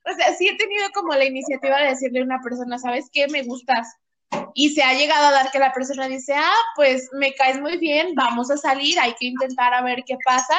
[0.04, 3.26] O sea, sí he tenido como la iniciativa de decirle a una persona, ¿sabes qué?
[3.28, 3.88] Me gustas.
[4.54, 7.76] Y se ha llegado a dar que la persona dice, ah, pues me caes muy
[7.76, 10.54] bien, vamos a salir, hay que intentar a ver qué pasa.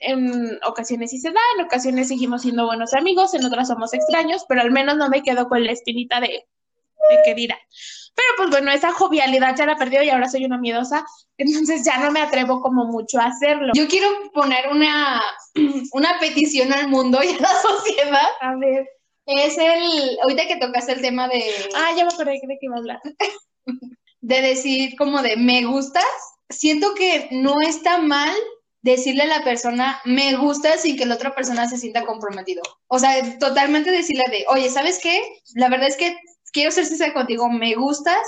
[0.00, 4.44] En ocasiones sí se da, en ocasiones seguimos siendo buenos amigos, en otras somos extraños,
[4.48, 7.56] pero al menos no me quedo con la espinita de, de que dirá.
[8.14, 11.04] Pero pues bueno, esa jovialidad ya la perdió y ahora soy una miedosa,
[11.38, 13.72] entonces ya no me atrevo como mucho a hacerlo.
[13.74, 15.22] Yo quiero poner una,
[15.92, 18.28] una petición al mundo y a la sociedad.
[18.40, 18.88] A ver.
[19.26, 21.42] Es el, ahorita que tocaste el tema de,
[21.74, 23.00] Ah, ya me acordé de qué iba a hablar.
[24.20, 26.04] de decir como de me gustas,
[26.48, 28.34] siento que no está mal
[28.82, 32.62] decirle a la persona me gusta sin que la otra persona se sienta comprometido.
[32.86, 35.22] O sea, totalmente decirle de, oye, ¿sabes qué?
[35.54, 36.14] La verdad es que
[36.52, 38.22] quiero ser sincera contigo, me gustas,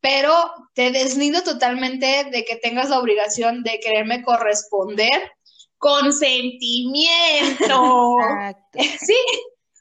[0.00, 0.32] pero
[0.74, 5.32] te deslindo totalmente de que tengas la obligación de quererme corresponder.
[5.78, 8.16] Consentimiento.
[8.20, 8.68] Exacto.
[9.00, 9.16] Sí,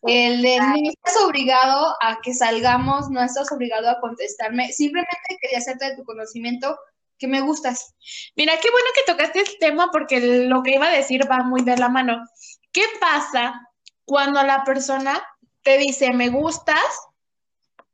[0.04, 5.58] el de no estás obligado a que salgamos, no estás obligado a contestarme, simplemente quería
[5.58, 6.78] hacerte de tu conocimiento
[7.18, 7.96] que me gustas.
[8.36, 11.64] Mira, qué bueno que tocaste el tema porque lo que iba a decir va muy
[11.64, 12.24] de la mano.
[12.72, 13.60] ¿Qué pasa
[14.06, 15.22] cuando la persona
[15.64, 16.78] te dice me gustas,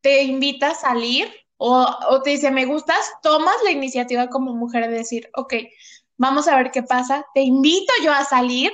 [0.02, 4.90] te invita a salir o, o te dice me gustas, tomas la iniciativa como mujer
[4.90, 5.54] de decir, ok,
[6.18, 8.72] vamos a ver qué pasa, te invito yo a salir,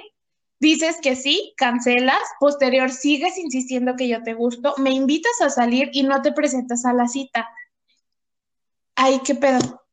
[0.60, 5.90] dices que sí, cancelas, posterior sigues insistiendo que yo te gusto, me invitas a salir
[5.94, 7.50] y no te presentas a la cita.
[8.96, 9.86] Ay, qué pedo.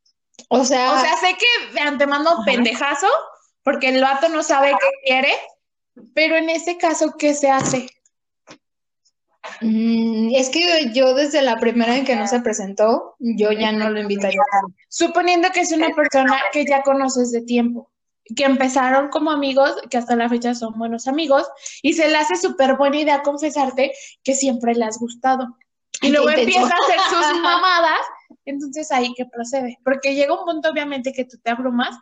[0.48, 2.42] O sea, O sea, sé que de antemano Ajá.
[2.44, 3.08] pendejazo,
[3.62, 5.32] porque el vato no sabe qué quiere,
[6.14, 7.88] pero en ese caso, ¿qué se hace?
[9.60, 13.90] Mm, es que yo desde la primera en que no se presentó, yo ya no
[13.90, 14.40] lo invitaría.
[14.88, 17.90] Suponiendo que es una persona que ya conoces de tiempo,
[18.34, 21.46] que empezaron como amigos, que hasta la fecha son buenos amigos,
[21.82, 23.92] y se le hace súper buena idea confesarte
[24.24, 25.56] que siempre le has gustado.
[26.02, 27.10] Y luego empieza a hacer sus
[27.40, 28.00] mamadas,
[28.44, 29.78] entonces ahí que procede.
[29.84, 31.96] Porque llega un punto, obviamente, que tú te abrumas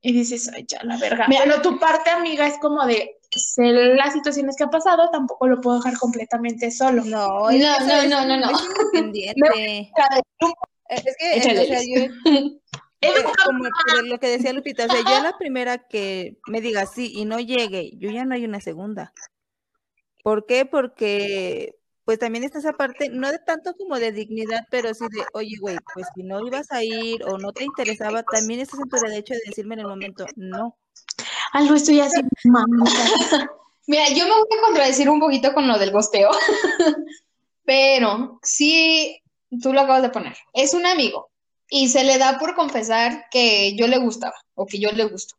[0.00, 1.26] y dices, ay, ya, la verga.
[1.28, 5.48] Mira, Pero tu parte amiga es como de, sé las situaciones que ha pasado, tampoco
[5.48, 7.04] lo puedo dejar completamente solo.
[7.04, 8.50] No, No, no, no, no, no.
[10.88, 12.10] Es que,
[13.00, 13.64] Es eh, como
[14.04, 17.38] lo que decía Lupita, o sea, yo la primera que me diga sí y no
[17.38, 19.12] llegue, yo ya no hay una segunda.
[20.24, 20.66] ¿Por qué?
[20.66, 25.24] Porque pues también está esa parte, no de tanto como de dignidad, pero sí de,
[25.34, 28.88] oye, güey, pues si no ibas a ir o no te interesaba, también estás en
[28.88, 30.76] tu derecho de decirme en el momento, no.
[31.52, 32.84] Algo estoy así, mamá.
[33.86, 36.30] Mira, yo me voy a contradecir un poquito con lo del gosteo,
[37.64, 39.22] pero sí,
[39.62, 40.36] tú lo acabas de poner.
[40.54, 41.30] Es un amigo
[41.70, 45.36] y se le da por confesar que yo le gustaba o que yo le gusto.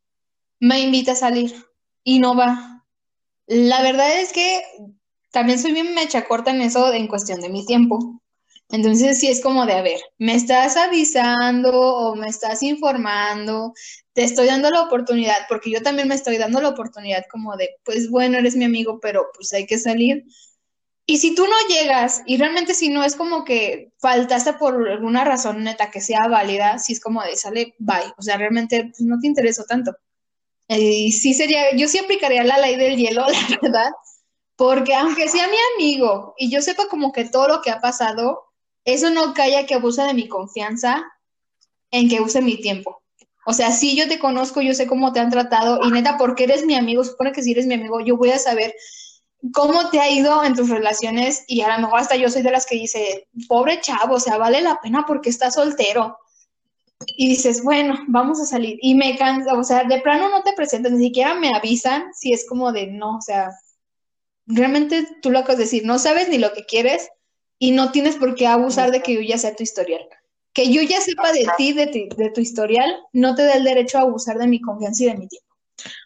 [0.59, 1.53] Me invita a salir
[2.03, 2.85] y no va.
[3.47, 4.61] La verdad es que
[5.31, 8.21] también soy bien mecha corta en eso en cuestión de mi tiempo.
[8.71, 13.73] Entonces sí es como de, a ver, me estás avisando o me estás informando,
[14.13, 17.69] te estoy dando la oportunidad, porque yo también me estoy dando la oportunidad como de,
[17.83, 20.23] pues bueno, eres mi amigo, pero pues hay que salir.
[21.09, 25.23] Y si tú no llegas y realmente si no es como que faltaste por alguna
[25.23, 29.01] razón neta que sea válida, si es como de sale, bye, o sea, realmente pues,
[29.01, 29.95] no te interesó tanto.
[30.67, 33.89] Y sí sería, yo sí aplicaría la ley del hielo, la verdad,
[34.55, 38.43] porque aunque sea mi amigo y yo sepa como que todo lo que ha pasado,
[38.85, 41.03] eso no calla que abusa de mi confianza
[41.89, 43.01] en que use mi tiempo.
[43.47, 46.43] O sea, si yo te conozco, yo sé cómo te han tratado y neta, porque
[46.43, 48.75] eres mi amigo, supone que si eres mi amigo, yo voy a saber
[49.53, 52.51] cómo te ha ido en tus relaciones y a lo mejor hasta yo soy de
[52.51, 56.17] las que dice, pobre chavo, o sea, vale la pena porque está soltero.
[57.15, 58.77] Y dices, bueno, vamos a salir.
[58.81, 62.33] Y me cansa, o sea, de plano no te presentan, ni siquiera me avisan si
[62.33, 63.51] es como de no, o sea,
[64.45, 67.09] realmente tú lo acabas de decir, no sabes ni lo que quieres
[67.57, 70.01] y no tienes por qué abusar de que yo ya sea tu historial.
[70.53, 73.63] Que yo ya sepa de ti, de, ti- de tu historial, no te da el
[73.63, 75.48] derecho a abusar de mi confianza y de mi tiempo.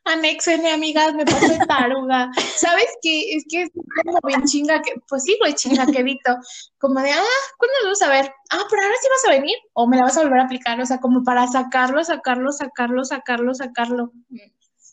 [0.05, 2.29] Anexenme, amigas, me pasó de taruga.
[2.55, 3.35] ¿Sabes qué?
[3.35, 3.69] Es que es
[4.05, 6.37] como bien chinga que, pues sí, güey, chinga quedito.
[6.77, 7.23] Como de, ah,
[7.57, 8.33] ¿cuándo nos vamos a ver?
[8.51, 10.79] Ah, pero ahora sí vas a venir o me la vas a volver a aplicar.
[10.79, 14.11] O sea, como para sacarlo, sacarlo, sacarlo, sacarlo, sacarlo.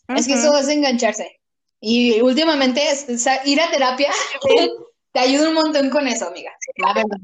[0.07, 1.39] Es que eso es engancharse.
[1.79, 2.81] Y últimamente
[3.45, 4.11] ir a terapia
[5.11, 6.51] te ayuda un montón con eso, amiga.
[6.77, 7.17] La verdad.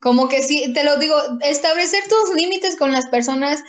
[0.00, 3.64] Como que sí, te lo digo, establecer tus límites con las personas,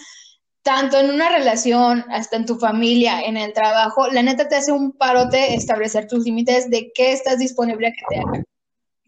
[0.66, 4.72] tanto en una relación, hasta en tu familia, en el trabajo, la neta te hace
[4.72, 8.46] un parote establecer tus límites de qué estás disponible a que te hagan.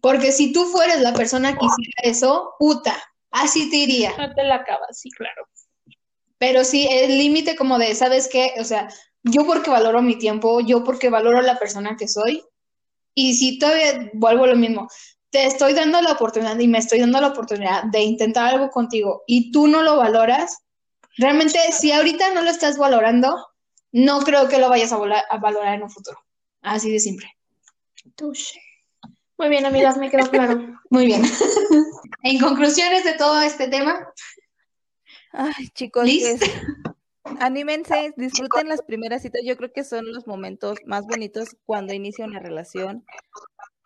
[0.00, 2.96] Porque si tú fueres la persona que hiciera eso, puta,
[3.32, 4.16] así te iría.
[4.16, 5.48] No te la acabas, sí, claro.
[6.38, 8.52] Pero sí, el límite como de, ¿sabes qué?
[8.60, 8.88] O sea,
[9.24, 12.44] yo porque valoro mi tiempo, yo porque valoro la persona que soy.
[13.16, 14.86] Y si todavía vuelvo a lo mismo,
[15.30, 19.24] te estoy dando la oportunidad y me estoy dando la oportunidad de intentar algo contigo
[19.26, 20.62] y tú no lo valoras,
[21.18, 23.46] realmente si ahorita no lo estás valorando,
[23.92, 26.18] no creo que lo vayas a, a valorar en un futuro.
[26.62, 27.28] Así de simple.
[29.36, 30.80] Muy bien, amigas, me quedó claro.
[30.90, 31.22] Muy bien.
[32.22, 34.08] en conclusiones de todo este tema,
[35.32, 36.38] Ay, chicos, Liz.
[36.38, 39.42] pues, anímense, disfruten las primeras citas.
[39.44, 43.04] Yo creo que son los momentos más bonitos cuando inicia una relación.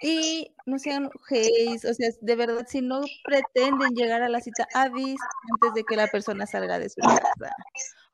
[0.03, 4.67] Y no sean gays, o sea, de verdad, si no pretenden llegar a la cita,
[4.75, 5.17] avisen
[5.53, 7.55] antes de que la persona salga de su casa.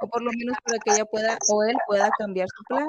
[0.00, 2.88] O por lo menos para que ella pueda o él pueda cambiar su plan.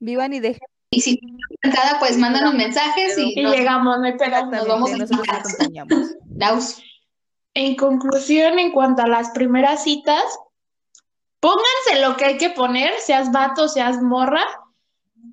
[0.00, 0.66] Vivan y dejen.
[0.90, 1.20] y si
[1.62, 4.46] encantada, pues mándanos mensajes y Y nos, llegamos, no hay pedo.
[4.46, 6.82] nos vamos a nosotros acompañamos.
[7.52, 10.22] En conclusión, en cuanto a las primeras citas,
[11.40, 14.46] pónganse lo que hay que poner, seas vato, seas morra,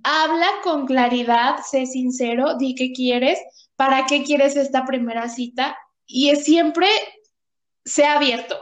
[0.06, 3.40] habla con claridad, sé sincero, di qué quieres,
[3.76, 5.76] para qué quieres esta primera cita
[6.06, 6.88] y es siempre
[7.84, 8.56] sea abierto.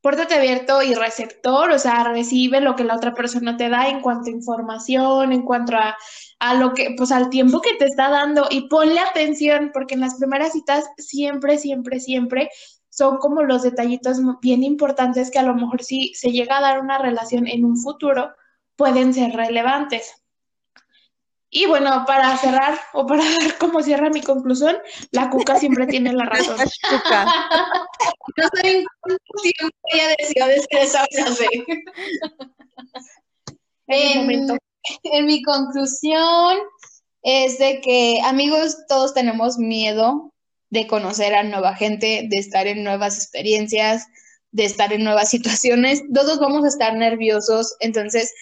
[0.00, 4.02] Pórtate abierto y receptor, o sea, recibe lo que la otra persona te da en
[4.02, 5.96] cuanto a información, en cuanto a,
[6.38, 10.00] a lo que, pues al tiempo que te está dando y ponle atención, porque en
[10.00, 12.50] las primeras citas siempre, siempre, siempre
[12.90, 16.80] son como los detallitos bien importantes que a lo mejor si se llega a dar
[16.80, 18.30] una relación en un futuro
[18.76, 20.23] pueden ser relevantes.
[21.56, 24.76] Y bueno, para cerrar o para dar como cierra mi conclusión,
[25.12, 26.56] la cuca siempre tiene la razón.
[26.90, 27.26] Cuca.
[28.36, 31.46] No sé en cuánto tiempo ella decidió decir esa frase.
[33.86, 34.58] En
[35.04, 36.58] en mi conclusión
[37.22, 40.32] es de que, amigos, todos tenemos miedo
[40.70, 44.06] de conocer a nueva gente, de estar en nuevas experiencias,
[44.50, 46.02] de estar en nuevas situaciones.
[46.12, 48.32] Todos vamos a estar nerviosos, entonces,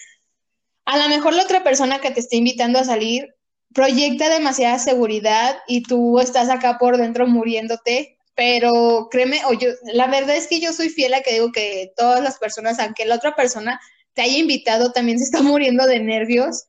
[0.85, 3.33] a lo mejor la otra persona que te está invitando a salir
[3.73, 8.17] proyecta demasiada seguridad y tú estás acá por dentro muriéndote.
[8.35, 11.91] Pero créeme, o yo, la verdad es que yo soy fiel a que digo que
[11.95, 13.79] todas las personas, aunque la otra persona
[14.13, 16.65] te haya invitado también se está muriendo de nervios.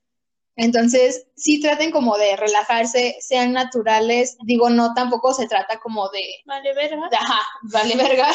[0.56, 4.36] Entonces, sí traten como de relajarse, sean naturales.
[4.44, 7.08] Digo, no, tampoco se trata como de, Vale, verga.
[7.12, 7.40] ajá,
[7.72, 8.28] vale verga.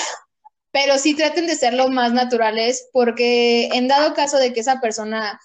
[0.72, 4.82] Pero sí traten de ser lo más naturales porque en dado caso de que esa
[4.82, 5.40] persona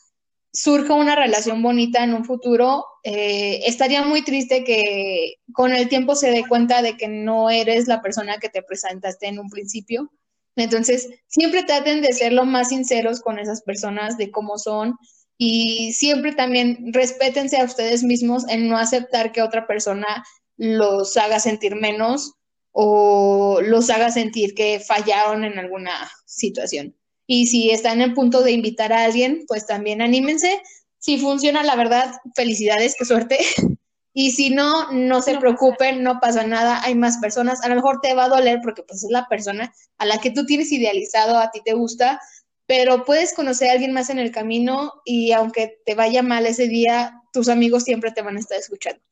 [0.54, 6.14] surja una relación bonita en un futuro, eh, estaría muy triste que con el tiempo
[6.14, 10.12] se dé cuenta de que no eres la persona que te presentaste en un principio.
[10.54, 14.96] Entonces, siempre traten de ser lo más sinceros con esas personas, de cómo son,
[15.36, 20.24] y siempre también respétense a ustedes mismos en no aceptar que otra persona
[20.56, 22.34] los haga sentir menos
[22.70, 26.94] o los haga sentir que fallaron en alguna situación.
[27.26, 30.62] Y si están en el punto de invitar a alguien, pues también anímense.
[30.98, 33.38] Si funciona, la verdad, felicidades, qué suerte.
[34.16, 37.64] Y si no, no se No pasa preocupen, no pasa nada, hay más personas.
[37.64, 40.30] A lo mejor te va a doler porque pues es la persona a la que
[40.30, 42.20] tú tienes idealizado, a ti te gusta,
[42.66, 46.68] pero puedes conocer a alguien más en el camino y aunque te vaya mal ese
[46.68, 49.02] día, tus amigos siempre te van a estar escuchando.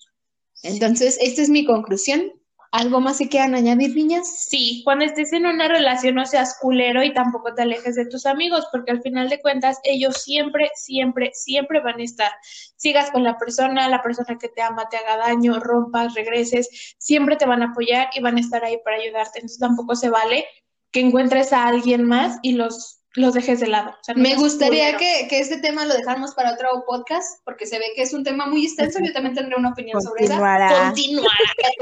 [0.63, 2.33] Entonces, esta es mi conclusión.
[2.73, 4.47] ¿Algo más que quieran añadir, niñas?
[4.49, 8.25] Sí, cuando estés en una relación no seas culero y tampoco te alejes de tus
[8.25, 12.33] amigos, porque al final de cuentas ellos siempre, siempre, siempre van a estar.
[12.77, 17.37] Sigas con la persona, la persona que te ama te haga daño, rompas, regreses, siempre
[17.37, 19.41] te van a apoyar y van a estar ahí para ayudarte.
[19.41, 20.47] Entonces tampoco se vale
[20.91, 23.91] que encuentres a alguien más y los, los dejes de lado.
[23.91, 27.67] O sea, no Me gustaría que, que este tema lo dejáramos para otro podcast, porque
[27.67, 28.99] se ve que es un tema muy extenso.
[29.03, 30.35] Yo también tendré una opinión sobre esa.
[30.35, 30.89] Continuará.
[30.89, 31.37] Continuará,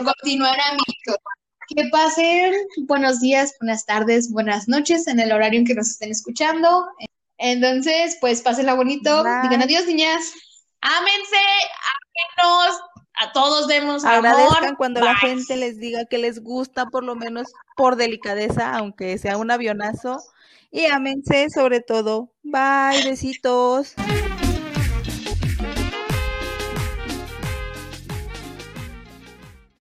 [0.04, 1.18] continuará, amigos.
[1.74, 2.52] Que pasen
[2.88, 6.88] buenos días, buenas tardes, buenas noches en el horario en que nos estén escuchando.
[7.38, 9.22] Entonces, pues pásenla bonito.
[9.22, 9.42] Bye.
[9.42, 10.32] Digan adiós, niñas.
[10.80, 11.36] Ámense,
[12.38, 12.80] ámenos,
[13.14, 14.76] a todos demos Agradezcan amor.
[14.78, 15.30] cuando la Bye.
[15.30, 20.20] gente les diga que les gusta, por lo menos por delicadeza, aunque sea un avionazo.
[20.70, 22.32] Y ámense sobre todo.
[22.42, 23.94] Bye, besitos.